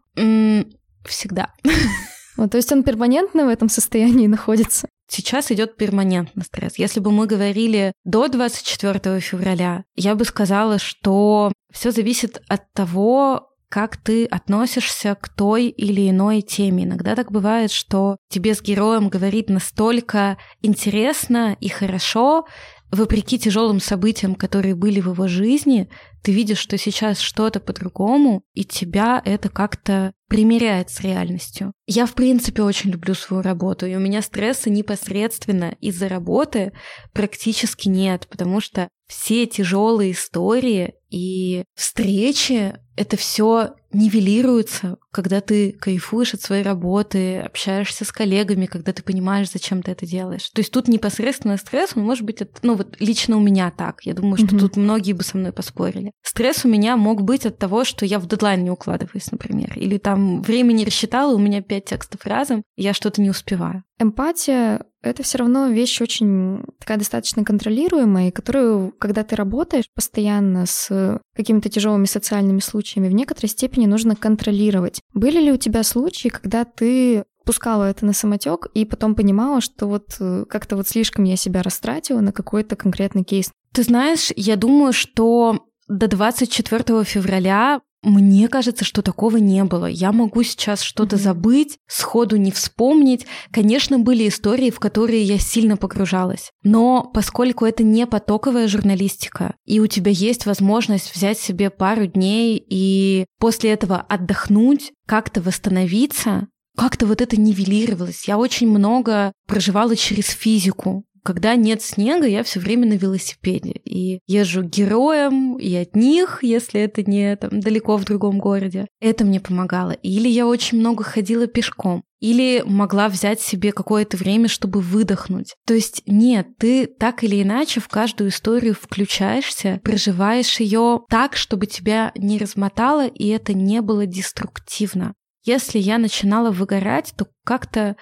всегда. 1.05 1.53
Вот, 2.37 2.51
то 2.51 2.57
есть 2.57 2.71
он 2.71 2.83
перманентно 2.83 3.45
в 3.45 3.49
этом 3.49 3.69
состоянии 3.69 4.27
находится? 4.27 4.87
Сейчас 5.07 5.51
идет 5.51 5.75
перманентный 5.75 6.43
стресс. 6.43 6.77
Если 6.77 7.01
бы 7.01 7.11
мы 7.11 7.27
говорили 7.27 7.91
до 8.05 8.27
24 8.29 9.19
февраля, 9.19 9.83
я 9.95 10.15
бы 10.15 10.23
сказала, 10.23 10.79
что 10.79 11.51
все 11.71 11.91
зависит 11.91 12.41
от 12.47 12.71
того, 12.71 13.49
как 13.67 13.95
ты 13.95 14.25
относишься 14.25 15.15
к 15.15 15.29
той 15.29 15.67
или 15.67 16.09
иной 16.09 16.41
теме. 16.41 16.83
Иногда 16.83 17.15
так 17.15 17.31
бывает, 17.31 17.71
что 17.71 18.17
тебе 18.29 18.53
с 18.53 18.61
героем 18.61 19.07
говорить 19.07 19.49
настолько 19.49 20.37
интересно 20.61 21.55
и 21.59 21.69
хорошо, 21.69 22.45
вопреки 22.91 23.39
тяжелым 23.39 23.79
событиям, 23.79 24.35
которые 24.35 24.75
были 24.75 24.99
в 24.99 25.11
его 25.11 25.27
жизни, 25.27 25.89
ты 26.21 26.31
видишь, 26.31 26.59
что 26.59 26.77
сейчас 26.77 27.19
что-то 27.19 27.59
по-другому, 27.59 28.43
и 28.53 28.63
тебя 28.63 29.21
это 29.25 29.49
как-то 29.49 30.13
примеряет 30.27 30.89
с 30.89 31.01
реальностью. 31.01 31.73
Я, 31.87 32.05
в 32.05 32.13
принципе, 32.13 32.61
очень 32.61 32.91
люблю 32.91 33.13
свою 33.13 33.41
работу, 33.41 33.85
и 33.85 33.95
у 33.95 33.99
меня 33.99 34.21
стресса 34.21 34.69
непосредственно 34.69 35.75
из-за 35.81 36.07
работы 36.07 36.73
практически 37.13 37.89
нет, 37.89 38.27
потому 38.29 38.61
что 38.61 38.87
все 39.07 39.45
тяжелые 39.45 40.11
истории 40.11 40.93
и 41.11 41.65
встречи, 41.75 42.73
это 42.95 43.17
все 43.17 43.73
нивелируется, 43.93 44.97
когда 45.11 45.41
ты 45.41 45.73
кайфуешь 45.73 46.33
от 46.33 46.41
своей 46.41 46.63
работы, 46.63 47.39
общаешься 47.39 48.05
с 48.05 48.11
коллегами, 48.11 48.65
когда 48.65 48.93
ты 48.93 49.03
понимаешь, 49.03 49.51
зачем 49.51 49.81
ты 49.81 49.91
это 49.91 50.05
делаешь. 50.05 50.49
То 50.53 50.59
есть 50.59 50.71
тут 50.71 50.87
непосредственно 50.87 51.57
стресс, 51.57 51.91
он 51.95 52.03
может 52.03 52.23
быть, 52.23 52.41
от, 52.41 52.59
ну 52.63 52.75
вот 52.75 52.95
лично 52.99 53.37
у 53.37 53.41
меня 53.41 53.71
так. 53.71 54.03
Я 54.03 54.13
думаю, 54.13 54.37
что 54.37 54.55
mm-hmm. 54.55 54.59
тут 54.59 54.77
многие 54.77 55.13
бы 55.13 55.23
со 55.23 55.37
мной 55.37 55.51
поспорили. 55.51 56.11
Стресс 56.21 56.63
у 56.63 56.69
меня 56.69 56.95
мог 56.95 57.23
быть 57.23 57.45
от 57.45 57.57
того, 57.57 57.83
что 57.83 58.05
я 58.05 58.19
в 58.19 58.27
дедлайн 58.27 58.63
не 58.63 58.71
укладываюсь, 58.71 59.31
например, 59.31 59.73
или 59.75 59.97
там 59.97 60.41
время 60.41 60.71
не 60.71 60.85
рассчитала, 60.85 61.33
у 61.33 61.39
меня 61.39 61.61
пять 61.61 61.85
текстов 61.85 62.25
разом, 62.25 62.63
я 62.77 62.93
что-то 62.93 63.21
не 63.21 63.29
успеваю. 63.29 63.83
Эмпатия— 63.99 64.85
это 65.03 65.21
все 65.21 65.37
равно 65.37 65.67
вещь 65.67 66.01
очень 66.01 66.63
такая 66.79 66.97
достаточно 66.97 67.43
контролируемая, 67.43 68.31
которую, 68.31 68.93
когда 68.97 69.23
ты 69.23 69.35
работаешь 69.35 69.85
постоянно 69.93 70.65
с 70.65 70.89
какими-то 71.35 71.69
тяжелыми 71.69 72.05
социальными 72.05 72.59
случаями, 72.59 73.09
в 73.09 73.13
некоторой 73.13 73.49
степени 73.49 73.85
нужно 73.85 74.15
контролировать. 74.15 75.01
Были 75.13 75.39
ли 75.39 75.51
у 75.51 75.57
тебя 75.57 75.83
случаи, 75.83 76.29
когда 76.29 76.65
ты 76.65 77.23
пускала 77.45 77.85
это 77.85 78.05
на 78.05 78.13
самотек 78.13 78.67
и 78.73 78.85
потом 78.85 79.15
понимала, 79.15 79.61
что 79.61 79.87
вот 79.87 80.15
э, 80.19 80.45
как-то 80.47 80.75
вот 80.75 80.87
слишком 80.87 81.25
я 81.25 81.35
себя 81.35 81.63
растратила 81.63 82.19
на 82.19 82.31
какой-то 82.31 82.75
конкретный 82.75 83.23
кейс? 83.23 83.51
Ты 83.73 83.83
знаешь, 83.83 84.31
я 84.35 84.55
думаю, 84.55 84.93
что 84.93 85.65
до 85.87 86.07
24 86.07 87.03
февраля 87.03 87.81
мне 88.03 88.47
кажется, 88.47 88.83
что 88.83 89.01
такого 89.01 89.37
не 89.37 89.63
было. 89.63 89.85
Я 89.85 90.11
могу 90.11 90.43
сейчас 90.43 90.81
что-то 90.81 91.15
mm-hmm. 91.15 91.19
забыть, 91.19 91.77
сходу 91.87 92.37
не 92.37 92.51
вспомнить. 92.51 93.27
Конечно, 93.51 93.99
были 93.99 94.27
истории, 94.27 94.71
в 94.71 94.79
которые 94.79 95.21
я 95.23 95.37
сильно 95.37 95.77
погружалась. 95.77 96.51
Но 96.63 97.09
поскольку 97.13 97.65
это 97.65 97.83
не 97.83 98.07
потоковая 98.07 98.67
журналистика, 98.67 99.55
и 99.65 99.79
у 99.79 99.87
тебя 99.87 100.11
есть 100.11 100.45
возможность 100.45 101.13
взять 101.15 101.37
себе 101.37 101.69
пару 101.69 102.07
дней 102.07 102.63
и 102.69 103.25
после 103.39 103.71
этого 103.71 103.97
отдохнуть, 103.97 104.91
как-то 105.05 105.41
восстановиться, 105.41 106.47
как-то 106.75 107.05
вот 107.05 107.21
это 107.21 107.39
нивелировалось. 107.39 108.27
Я 108.27 108.37
очень 108.37 108.67
много 108.67 109.33
проживала 109.45 109.95
через 109.95 110.29
физику 110.29 111.03
Когда 111.23 111.55
нет 111.55 111.81
снега, 111.81 112.25
я 112.25 112.43
все 112.43 112.59
время 112.59 112.87
на 112.87 112.93
велосипеде. 112.93 113.71
И 113.85 114.19
езжу 114.27 114.63
героем, 114.63 115.57
и 115.57 115.75
от 115.75 115.95
них, 115.95 116.39
если 116.41 116.81
это 116.81 117.03
не 117.03 117.35
там, 117.35 117.59
далеко 117.59 117.97
в 117.97 118.05
другом 118.05 118.39
городе. 118.39 118.87
Это 118.99 119.23
мне 119.23 119.39
помогало. 119.39 119.91
Или 119.91 120.27
я 120.27 120.47
очень 120.47 120.79
много 120.79 121.03
ходила 121.03 121.47
пешком. 121.47 122.03
Или 122.19 122.63
могла 122.65 123.09
взять 123.09 123.41
себе 123.41 123.71
какое-то 123.71 124.17
время, 124.17 124.47
чтобы 124.47 124.79
выдохнуть. 124.79 125.55
То 125.65 125.73
есть 125.73 126.03
нет, 126.05 126.47
ты 126.57 126.85
так 126.85 127.23
или 127.23 127.41
иначе 127.41 127.79
в 127.79 127.87
каждую 127.87 128.29
историю 128.29 128.75
включаешься, 128.75 129.79
проживаешь 129.83 130.59
ее 130.59 131.01
так, 131.09 131.35
чтобы 131.35 131.65
тебя 131.65 132.11
не 132.15 132.37
размотало, 132.37 133.07
и 133.07 133.27
это 133.27 133.53
не 133.53 133.81
было 133.81 134.05
деструктивно. 134.05 135.13
Если 135.43 135.79
я 135.79 135.97
начинала 135.97 136.51
выгорать, 136.51 137.13
то 137.17 137.27
как-то 137.43 137.95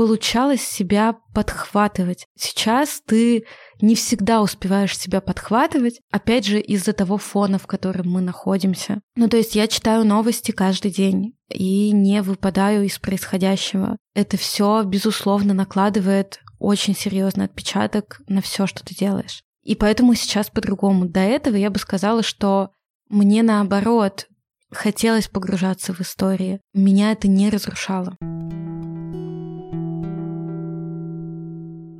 получалось 0.00 0.62
себя 0.62 1.16
подхватывать. 1.34 2.24
Сейчас 2.34 3.02
ты 3.04 3.44
не 3.82 3.94
всегда 3.94 4.40
успеваешь 4.40 4.96
себя 4.96 5.20
подхватывать, 5.20 6.00
опять 6.10 6.46
же, 6.46 6.58
из-за 6.58 6.94
того 6.94 7.18
фона, 7.18 7.58
в 7.58 7.66
котором 7.66 8.08
мы 8.08 8.22
находимся. 8.22 9.02
Ну, 9.14 9.28
то 9.28 9.36
есть 9.36 9.54
я 9.54 9.68
читаю 9.68 10.06
новости 10.06 10.52
каждый 10.52 10.90
день 10.90 11.34
и 11.50 11.90
не 11.90 12.22
выпадаю 12.22 12.86
из 12.86 12.98
происходящего. 12.98 13.98
Это 14.14 14.38
все, 14.38 14.84
безусловно, 14.84 15.52
накладывает 15.52 16.40
очень 16.58 16.96
серьезный 16.96 17.44
отпечаток 17.44 18.22
на 18.26 18.40
все, 18.40 18.66
что 18.66 18.82
ты 18.82 18.94
делаешь. 18.94 19.42
И 19.64 19.74
поэтому 19.74 20.14
сейчас 20.14 20.48
по-другому. 20.48 21.10
До 21.10 21.20
этого 21.20 21.56
я 21.56 21.68
бы 21.68 21.78
сказала, 21.78 22.22
что 22.22 22.70
мне 23.10 23.42
наоборот 23.42 24.28
хотелось 24.72 25.28
погружаться 25.28 25.92
в 25.92 26.00
истории. 26.00 26.62
Меня 26.72 27.12
это 27.12 27.28
не 27.28 27.50
разрушало. 27.50 28.16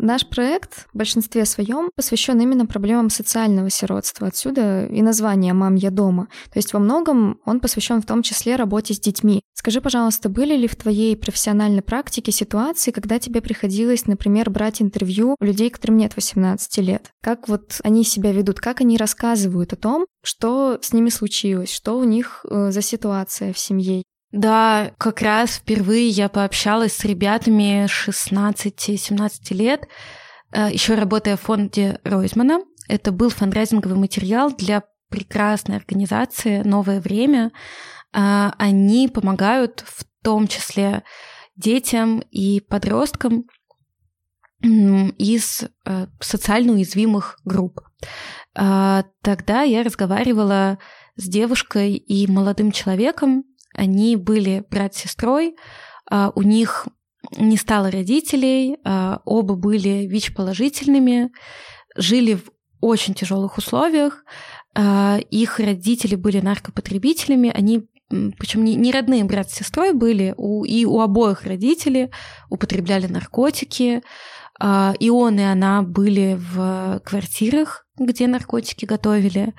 Наш 0.02 0.26
проект 0.26 0.86
в 0.94 0.96
большинстве 0.96 1.44
своем 1.44 1.90
посвящен 1.94 2.40
именно 2.40 2.64
проблемам 2.64 3.10
социального 3.10 3.68
сиротства. 3.68 4.28
Отсюда 4.28 4.86
и 4.86 5.02
название 5.02 5.52
«Мам, 5.52 5.74
я 5.74 5.90
дома». 5.90 6.28
То 6.50 6.58
есть 6.58 6.72
во 6.72 6.80
многом 6.80 7.38
он 7.44 7.60
посвящен 7.60 8.00
в 8.00 8.06
том 8.06 8.22
числе 8.22 8.56
работе 8.56 8.94
с 8.94 8.98
детьми. 8.98 9.42
Скажи, 9.52 9.82
пожалуйста, 9.82 10.30
были 10.30 10.56
ли 10.56 10.68
в 10.68 10.74
твоей 10.74 11.18
профессиональной 11.18 11.82
практике 11.82 12.32
ситуации, 12.32 12.92
когда 12.92 13.18
тебе 13.18 13.42
приходилось, 13.42 14.06
например, 14.06 14.48
брать 14.48 14.80
интервью 14.80 15.36
у 15.38 15.44
людей, 15.44 15.68
которым 15.68 15.98
нет 15.98 16.16
18 16.16 16.78
лет? 16.78 17.10
Как 17.22 17.46
вот 17.46 17.78
они 17.84 18.02
себя 18.02 18.32
ведут, 18.32 18.58
как 18.58 18.80
они 18.80 18.96
рассказывают 18.96 19.74
о 19.74 19.76
том, 19.76 20.06
что 20.24 20.78
с 20.80 20.94
ними 20.94 21.10
случилось, 21.10 21.70
что 21.70 21.98
у 21.98 22.04
них 22.04 22.46
э, 22.48 22.70
за 22.70 22.80
ситуация 22.80 23.52
в 23.52 23.58
семье? 23.58 24.02
Да, 24.32 24.92
как 24.98 25.22
раз 25.22 25.56
впервые 25.56 26.08
я 26.08 26.28
пообщалась 26.28 26.92
с 26.92 27.04
ребятами 27.04 27.86
16-17 27.86 29.54
лет, 29.54 29.88
э, 30.52 30.68
еще 30.72 30.94
работая 30.94 31.36
в 31.36 31.40
фонде 31.40 31.98
Ройзмана. 32.04 32.60
Это 32.88 33.10
был 33.10 33.30
фандрайзинговый 33.30 33.98
материал 33.98 34.52
для 34.52 34.84
прекрасной 35.08 35.76
организации 35.76 36.62
«Новое 36.62 37.00
время». 37.00 37.50
Э, 38.12 38.50
они 38.56 39.08
помогают 39.08 39.82
в 39.84 40.04
том 40.22 40.46
числе 40.46 41.02
детям 41.56 42.20
и 42.30 42.60
подросткам 42.60 43.46
из 44.62 45.62
э, 45.86 46.06
социально 46.20 46.72
уязвимых 46.74 47.40
групп. 47.44 47.80
Тогда 48.52 49.62
я 49.62 49.82
разговаривала 49.82 50.78
с 51.16 51.28
девушкой 51.28 51.94
и 51.94 52.26
молодым 52.30 52.72
человеком, 52.72 53.44
они 53.80 54.16
были 54.16 54.62
брат 54.70 54.94
с 54.94 54.98
сестрой, 54.98 55.56
а, 56.10 56.32
у 56.34 56.42
них 56.42 56.86
не 57.38 57.56
стало 57.56 57.90
родителей, 57.90 58.76
а, 58.84 59.22
оба 59.24 59.54
были 59.54 60.06
ВИЧ-положительными, 60.06 61.30
жили 61.96 62.34
в 62.34 62.50
очень 62.82 63.14
тяжелых 63.14 63.56
условиях, 63.56 64.24
а, 64.74 65.18
их 65.30 65.58
родители 65.60 66.14
были 66.14 66.40
наркопотребителями, 66.40 67.50
они 67.54 67.88
причем 68.38 68.64
не, 68.64 68.74
не 68.74 68.92
родные 68.92 69.24
брат 69.24 69.50
с 69.50 69.54
сестрой 69.54 69.94
были, 69.94 70.34
у, 70.36 70.64
и 70.64 70.84
у 70.84 71.00
обоих 71.00 71.44
родителей 71.44 72.10
употребляли 72.50 73.06
наркотики, 73.06 74.02
и 74.98 75.10
он, 75.10 75.38
и 75.38 75.42
она 75.42 75.82
были 75.82 76.36
в 76.38 77.00
квартирах, 77.04 77.86
где 77.96 78.26
наркотики 78.26 78.84
готовили, 78.84 79.54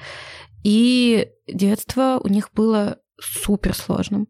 и 0.64 1.30
детство 1.48 2.20
у 2.24 2.28
них 2.28 2.50
было 2.54 3.01
супер 3.22 3.76
сложным. 3.76 4.28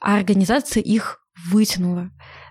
А 0.00 0.16
организация 0.16 0.82
их 0.82 1.20
вытянула. 1.50 2.10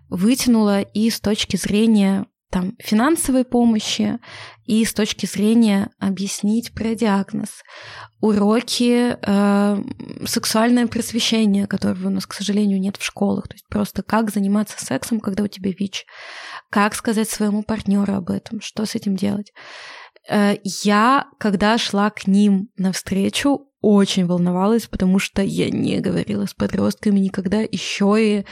Вытянула 0.10 0.82
и 0.82 1.10
с 1.10 1.20
точки 1.20 1.56
зрения 1.58 2.26
там, 2.50 2.74
финансовой 2.80 3.46
помощи 3.46 4.20
и 4.66 4.84
с 4.84 4.94
точки 4.94 5.28
зрения 5.28 5.92
объяснить 6.00 6.74
про 6.74 6.96
диагноз. 6.96 7.62
Уроки 8.22 9.18
э, 9.22 9.84
сексуальное 10.26 10.88
просвещение, 10.88 11.68
которого 11.68 12.08
у 12.08 12.12
нас, 12.12 12.26
к 12.26 12.34
сожалению, 12.34 12.80
нет 12.80 12.98
в 12.98 13.04
школах. 13.04 13.48
То 13.48 13.54
есть 13.54 13.68
просто 13.68 14.02
как 14.02 14.32
заниматься 14.32 14.84
сексом, 14.84 15.20
когда 15.20 15.44
у 15.44 15.48
тебя 15.48 15.72
ВИЧ. 15.72 16.06
Как 16.72 16.96
сказать 16.96 17.30
своему 17.30 17.62
партнеру 17.62 18.16
об 18.16 18.32
этом, 18.32 18.62
что 18.62 18.86
с 18.86 18.96
этим 18.96 19.16
делать. 19.16 19.54
Э, 20.28 20.56
я, 20.64 21.28
когда 21.40 21.78
шла 21.78 22.10
к 22.10 22.26
ним 22.26 22.70
навстречу, 22.78 23.69
очень 23.82 24.26
волновалась, 24.26 24.88
потому 24.88 25.20
что 25.20 25.42
я 25.42 25.70
не 25.70 26.00
говорила 26.00 26.46
с 26.46 26.54
подростками 26.54 27.20
никогда, 27.20 27.62
еще 27.62 28.16
и 28.20 28.46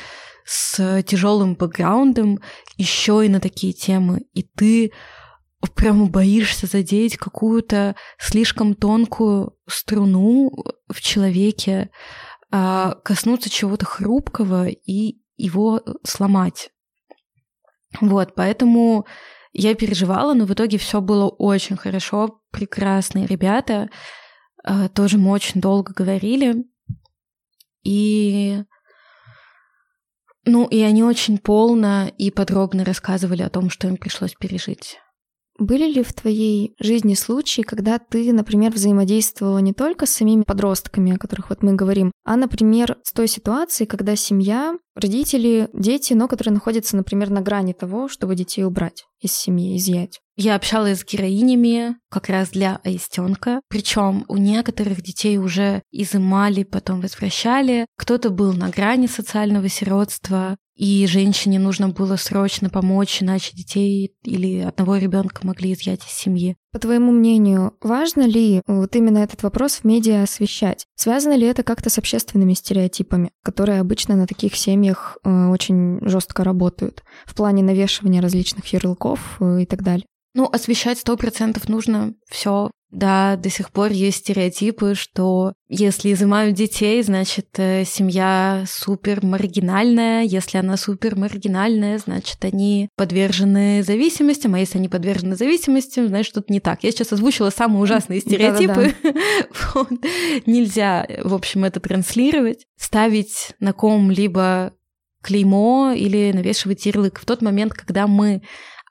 с 0.46 1.04
тяжелым 1.04 1.56
бэкграундом, 1.56 2.40
еще 2.78 3.26
и 3.26 3.30
на 3.30 3.40
такие 3.40 3.74
темы. 3.74 4.22
И 4.34 4.44
ты 4.44 4.94
прямо 5.76 6.08
боишься 6.08 6.68
задеть 6.68 7.18
какую-то 7.18 7.96
слишком 8.20 8.74
тонкую 8.74 9.58
струну 9.68 10.52
в 10.88 11.02
человеке, 11.02 11.90
а, 12.52 12.96
коснуться 13.04 13.50
чего-то 13.50 13.86
хрупкого 13.86 14.68
и 14.68 15.18
его 15.36 15.82
сломать. 16.04 16.72
Вот, 18.00 18.36
поэтому 18.36 19.06
я 19.54 19.76
переживала, 19.76 20.34
но 20.34 20.46
в 20.46 20.54
итоге 20.54 20.78
все 20.78 21.02
было 21.02 21.28
очень 21.28 21.78
хорошо, 21.78 22.42
прекрасные 22.52 23.26
ребята. 23.26 23.90
А, 24.68 24.90
тоже 24.90 25.18
мы 25.18 25.32
очень 25.32 25.62
долго 25.62 25.94
говорили. 25.94 26.66
И 27.84 28.64
ну, 30.44 30.68
и 30.68 30.82
они 30.82 31.04
очень 31.04 31.38
полно 31.38 32.12
и 32.18 32.32
подробно 32.32 32.84
рассказывали 32.84 33.44
о 33.44 33.50
том, 33.50 33.70
что 33.70 33.88
им 33.88 33.96
пришлось 33.96 34.34
пережить. 34.34 35.00
Были 35.58 35.92
ли 35.92 36.04
в 36.04 36.14
твоей 36.14 36.76
жизни 36.80 37.16
случаи, 37.16 37.62
когда 37.62 37.98
ты, 37.98 38.32
например, 38.32 38.72
взаимодействовала 38.72 39.58
не 39.60 39.74
только 39.74 40.06
с 40.06 40.12
самими 40.12 40.44
подростками, 40.44 41.16
о 41.16 41.18
которых 41.18 41.50
вот 41.50 41.64
мы 41.64 41.74
говорим, 41.74 42.12
а, 42.26 42.36
например, 42.36 42.98
с 43.04 43.14
той 43.14 43.28
ситуацией, 43.28 43.88
когда 43.88 44.16
семья, 44.16 44.76
родители, 44.98 45.70
дети, 45.74 46.14
но 46.14 46.28
которые 46.28 46.54
находятся, 46.54 46.96
например, 46.96 47.30
на 47.30 47.42
грани 47.42 47.74
того, 47.74 48.08
чтобы 48.08 48.36
детей 48.36 48.64
убрать 48.64 49.06
из 49.20 49.32
семьи, 49.32 49.78
изъять? 49.78 50.20
Я 50.36 50.56
общалась 50.56 51.00
с 51.00 51.06
героинями 51.06 51.96
как 52.12 52.30
раз 52.30 52.50
для 52.50 52.80
аистенка. 52.84 53.62
Причем 53.70 54.24
у 54.28 54.38
некоторых 54.38 55.02
детей 55.02 55.38
уже 55.40 55.82
изымали, 55.92 56.64
потом 56.64 57.02
возвращали. 57.02 57.88
Кто-то 57.98 58.30
был 58.30 58.54
на 58.54 58.70
грани 58.70 59.08
социального 59.08 59.68
сиротства, 59.68 60.58
и 60.76 61.08
женщине 61.08 61.58
нужно 61.58 61.90
было 61.90 62.18
срочно 62.18 62.70
помочь, 62.70 63.24
иначе 63.24 63.52
детей 63.56 64.14
или 64.24 64.60
одного 64.60 64.98
ребенка 64.98 65.46
могли 65.46 65.74
изъять 65.74 66.06
из 66.06 66.12
семьи. 66.12 66.56
По 66.74 66.80
твоему 66.80 67.12
мнению, 67.12 67.74
важно 67.82 68.28
ли 68.28 68.62
вот 68.68 68.96
именно 68.96 69.20
этот 69.20 69.42
вопрос 69.44 69.78
в 69.78 69.84
медиа 69.86 70.24
освещать? 70.24 70.86
Связано 70.96 71.34
ли 71.34 71.48
это 71.48 71.64
как-то 71.64 71.90
с 71.90 71.98
общественными 71.98 72.54
стереотипами, 72.54 73.32
которые 73.44 73.80
обычно 73.80 74.16
на 74.16 74.28
таких 74.28 74.56
семьях 74.56 75.18
э, 75.24 75.48
очень 75.48 76.00
жестко 76.02 76.44
работают 76.44 77.04
в 77.26 77.36
плане 77.36 77.64
навешивания 77.64 78.22
различных 78.22 78.66
ярлыков 78.74 79.38
э, 79.40 79.62
и 79.62 79.66
так 79.66 79.82
далее? 79.82 80.06
Ну, 80.34 80.46
освещать 80.46 81.00
сто 81.00 81.18
процентов 81.18 81.68
нужно 81.70 82.14
все. 82.30 82.70
Да, 82.90 83.36
до 83.36 83.50
сих 83.50 83.72
пор 83.72 83.92
есть 83.92 84.20
стереотипы, 84.20 84.96
что 84.96 85.54
если 85.68 86.14
изымают 86.14 86.56
детей, 86.56 87.04
значит, 87.04 87.48
э, 87.58 87.84
семья 87.84 88.64
супер 88.66 89.26
маргинальная. 89.26 90.24
Если 90.24 90.58
она 90.58 90.78
супер 90.78 91.18
маргинальная, 91.18 91.98
значит, 91.98 92.46
они 92.46 92.88
подвержены 92.96 93.84
зависимостям. 93.84 94.56
А 94.56 94.60
если 94.60 94.78
они 94.78 94.88
подвержены 94.88 95.36
зависимостям, 95.36 96.08
значит, 96.08 96.32
что-то 96.32 96.54
не 96.54 96.62
так. 96.62 96.84
Я 96.84 96.92
сейчас 96.92 97.12
озвучила 97.12 97.50
самые 97.50 97.82
ужасные 97.82 98.22
стереотипы. 98.22 98.96
Нельзя, 100.46 101.06
в 101.24 101.34
общем, 101.34 101.66
это 101.66 101.82
транслировать. 101.82 102.66
Ставить 102.78 103.54
на 103.60 103.74
ком-либо 103.74 104.72
клеймо 105.22 105.92
или 105.94 106.32
навешивать 106.34 106.86
ярлык 106.86 107.20
в 107.20 107.26
тот 107.26 107.42
момент, 107.42 107.74
когда 107.74 108.08
мы 108.08 108.44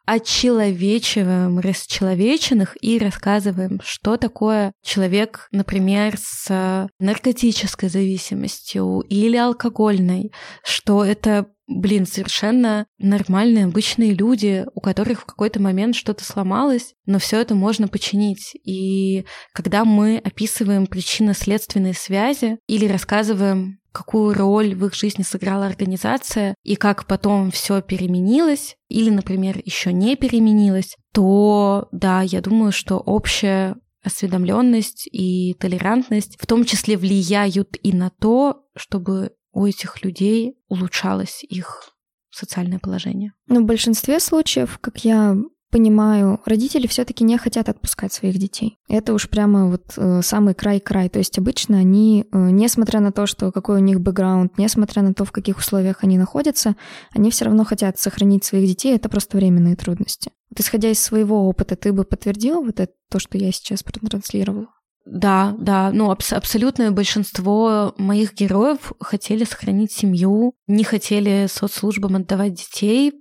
очеловечиваем 0.07 1.59
расчеловеченных 1.59 2.77
и 2.81 2.99
рассказываем, 2.99 3.81
что 3.85 4.17
такое 4.17 4.73
человек, 4.83 5.49
например, 5.51 6.15
с 6.19 6.89
наркотической 6.99 7.89
зависимостью 7.89 9.01
или 9.09 9.37
алкогольной, 9.37 10.33
что 10.63 11.05
это 11.05 11.49
блин, 11.69 12.07
совершенно 12.07 12.87
нормальные, 12.99 13.65
обычные 13.65 14.15
люди, 14.15 14.65
у 14.75 14.81
которых 14.81 15.23
в 15.23 15.25
какой-то 15.25 15.61
момент 15.61 15.97
что-то 15.97 16.25
сломалось, 16.25 16.95
но 17.07 17.19
все 17.19 17.41
это 17.41 17.55
можно 17.55 17.89
починить. 17.89 18.53
И 18.65 19.25
когда 19.53 19.85
мы 19.85 20.19
описываем 20.19 20.87
причинно-следственные 20.87 21.95
связи 21.95 22.59
или 22.69 22.87
рассказываем 22.87 23.81
какую 23.97 24.35
роль 24.35 24.75
в 24.75 24.85
их 24.85 24.95
жизни 24.95 25.23
сыграла 25.23 25.65
организация 25.65 26.55
и 26.63 26.77
как 26.77 27.07
потом 27.07 27.51
все 27.51 27.81
переменилось 27.81 28.77
или, 28.91 29.09
например, 29.09 29.59
еще 29.65 29.91
не 29.91 30.17
переменилось, 30.17 30.97
то 31.15 31.89
да, 31.93 32.21
я 32.21 32.43
думаю, 32.43 32.73
что 32.73 32.99
общая 32.99 33.77
осведомленность 34.03 35.09
и 35.11 35.55
толерантность 35.55 36.37
в 36.39 36.47
том 36.47 36.67
числе 36.67 36.99
влияют 36.99 37.79
и 37.83 37.95
на 37.95 38.11
то, 38.11 38.67
чтобы 38.77 39.33
у 39.53 39.65
этих 39.65 40.05
людей 40.05 40.59
улучшалось 40.69 41.43
их 41.43 41.95
социальное 42.31 42.79
положение. 42.79 43.33
Но 43.47 43.61
в 43.61 43.65
большинстве 43.65 44.21
случаев, 44.21 44.79
как 44.83 45.07
я 45.07 45.37
понимаю, 45.71 46.41
родители 46.45 46.87
все-таки 46.87 47.25
не 47.25 47.39
хотят 47.39 47.69
отпускать 47.69 48.13
своих 48.13 48.39
детей. 48.39 48.79
Это 48.89 49.13
уж 49.15 49.29
прямо 49.29 49.69
вот 49.69 49.95
э, 49.97 50.21
самый 50.23 50.55
край-край. 50.55 51.09
То 51.09 51.19
есть 51.19 51.39
обычно 51.39 51.79
они, 51.79 52.27
э, 52.31 52.51
несмотря 52.51 53.01
на 53.01 53.13
то, 53.13 53.27
что 53.27 53.53
какой 53.53 53.77
у 53.77 53.83
них 53.83 54.01
бэкграунд, 54.01 54.59
несмотря 54.59 55.03
на 55.03 55.15
то, 55.15 55.25
в 55.25 55.33
каких 55.33 55.59
условиях 55.59 56.03
они 56.03 56.19
находятся, 56.19 56.77
они 57.15 57.31
все 57.31 57.47
равно 57.47 57.65
хотят 57.65 57.99
сохранить 57.99 58.45
своих 58.45 58.67
детей. 58.67 58.95
Это 58.95 59.09
просто 59.09 59.37
временные 59.37 59.77
трудности. 59.77 60.31
Вот 60.51 60.61
исходя 60.61 60.91
из 60.91 61.01
своего 61.01 61.49
опыта, 61.49 61.77
ты 61.77 61.93
бы 61.93 62.05
подтвердил 62.05 62.63
вот 62.63 62.81
это, 62.81 62.93
то, 63.11 63.19
что 63.19 63.39
я 63.39 63.53
сейчас 63.53 63.83
протранслировала? 63.83 64.69
Да, 65.07 65.55
да, 65.59 65.93
ну 65.93 66.11
абс- 66.11 66.33
абсолютное 66.33 66.91
большинство 66.91 67.95
моих 67.97 68.35
героев 68.35 68.93
хотели 68.99 69.45
сохранить 69.45 69.93
семью, 69.93 70.55
не 70.67 70.83
хотели 70.83 71.47
соцслужбам 71.49 72.17
отдавать 72.17 72.55
детей, 72.55 73.13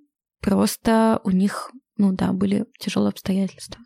просто 0.42 1.22
у 1.24 1.30
них, 1.30 1.72
ну 1.98 2.12
да, 2.12 2.34
были 2.34 2.66
тяжелые 2.80 3.10
обстоятельства. 3.10 3.82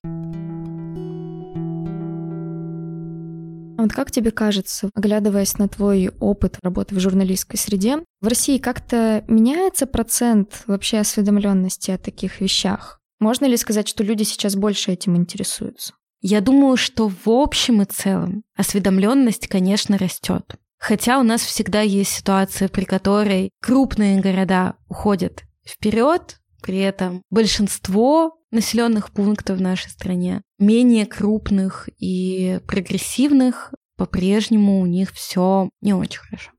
А 3.80 3.84
вот 3.84 3.94
как 3.94 4.12
тебе 4.12 4.32
кажется, 4.32 4.90
оглядываясь 4.94 5.58
на 5.58 5.70
твой 5.70 6.12
опыт 6.20 6.58
работы 6.62 6.96
в 6.96 7.00
журналистской 7.00 7.58
среде, 7.58 8.04
в 8.20 8.28
России 8.28 8.58
как-то 8.58 9.24
меняется 9.30 9.86
процент 9.86 10.64
вообще 10.68 10.98
осведомленности 10.98 11.92
о 11.92 11.98
таких 11.98 12.42
вещах? 12.42 13.00
Можно 13.20 13.46
ли 13.46 13.56
сказать, 13.56 13.88
что 13.88 14.04
люди 14.04 14.24
сейчас 14.24 14.58
больше 14.58 14.92
этим 14.92 15.16
интересуются? 15.16 15.94
Я 16.22 16.42
думаю, 16.42 16.76
что 16.76 17.08
в 17.08 17.30
общем 17.30 17.82
и 17.82 17.86
целом 17.86 18.44
осведомленность, 18.58 19.48
конечно, 19.48 19.98
растет. 19.98 20.56
Хотя 20.78 21.18
у 21.20 21.24
нас 21.24 21.42
всегда 21.42 21.80
есть 21.80 22.12
ситуация, 22.12 22.68
при 22.68 22.84
которой 22.84 23.52
крупные 23.62 24.20
города 24.20 24.76
уходят 24.90 25.44
вперед, 25.66 26.40
при 26.62 26.80
этом 26.80 27.22
большинство 27.30 28.38
населенных 28.52 29.12
пунктов 29.12 29.58
в 29.58 29.62
нашей 29.62 29.90
стране, 29.90 30.42
менее 30.58 31.06
крупных 31.06 31.90
и 32.00 32.60
прогрессивных, 32.68 33.74
по-прежнему 33.98 34.80
у 34.80 34.86
них 34.86 35.12
все 35.12 35.70
не 35.82 35.94
очень 35.94 36.20
хорошо. 36.20 36.52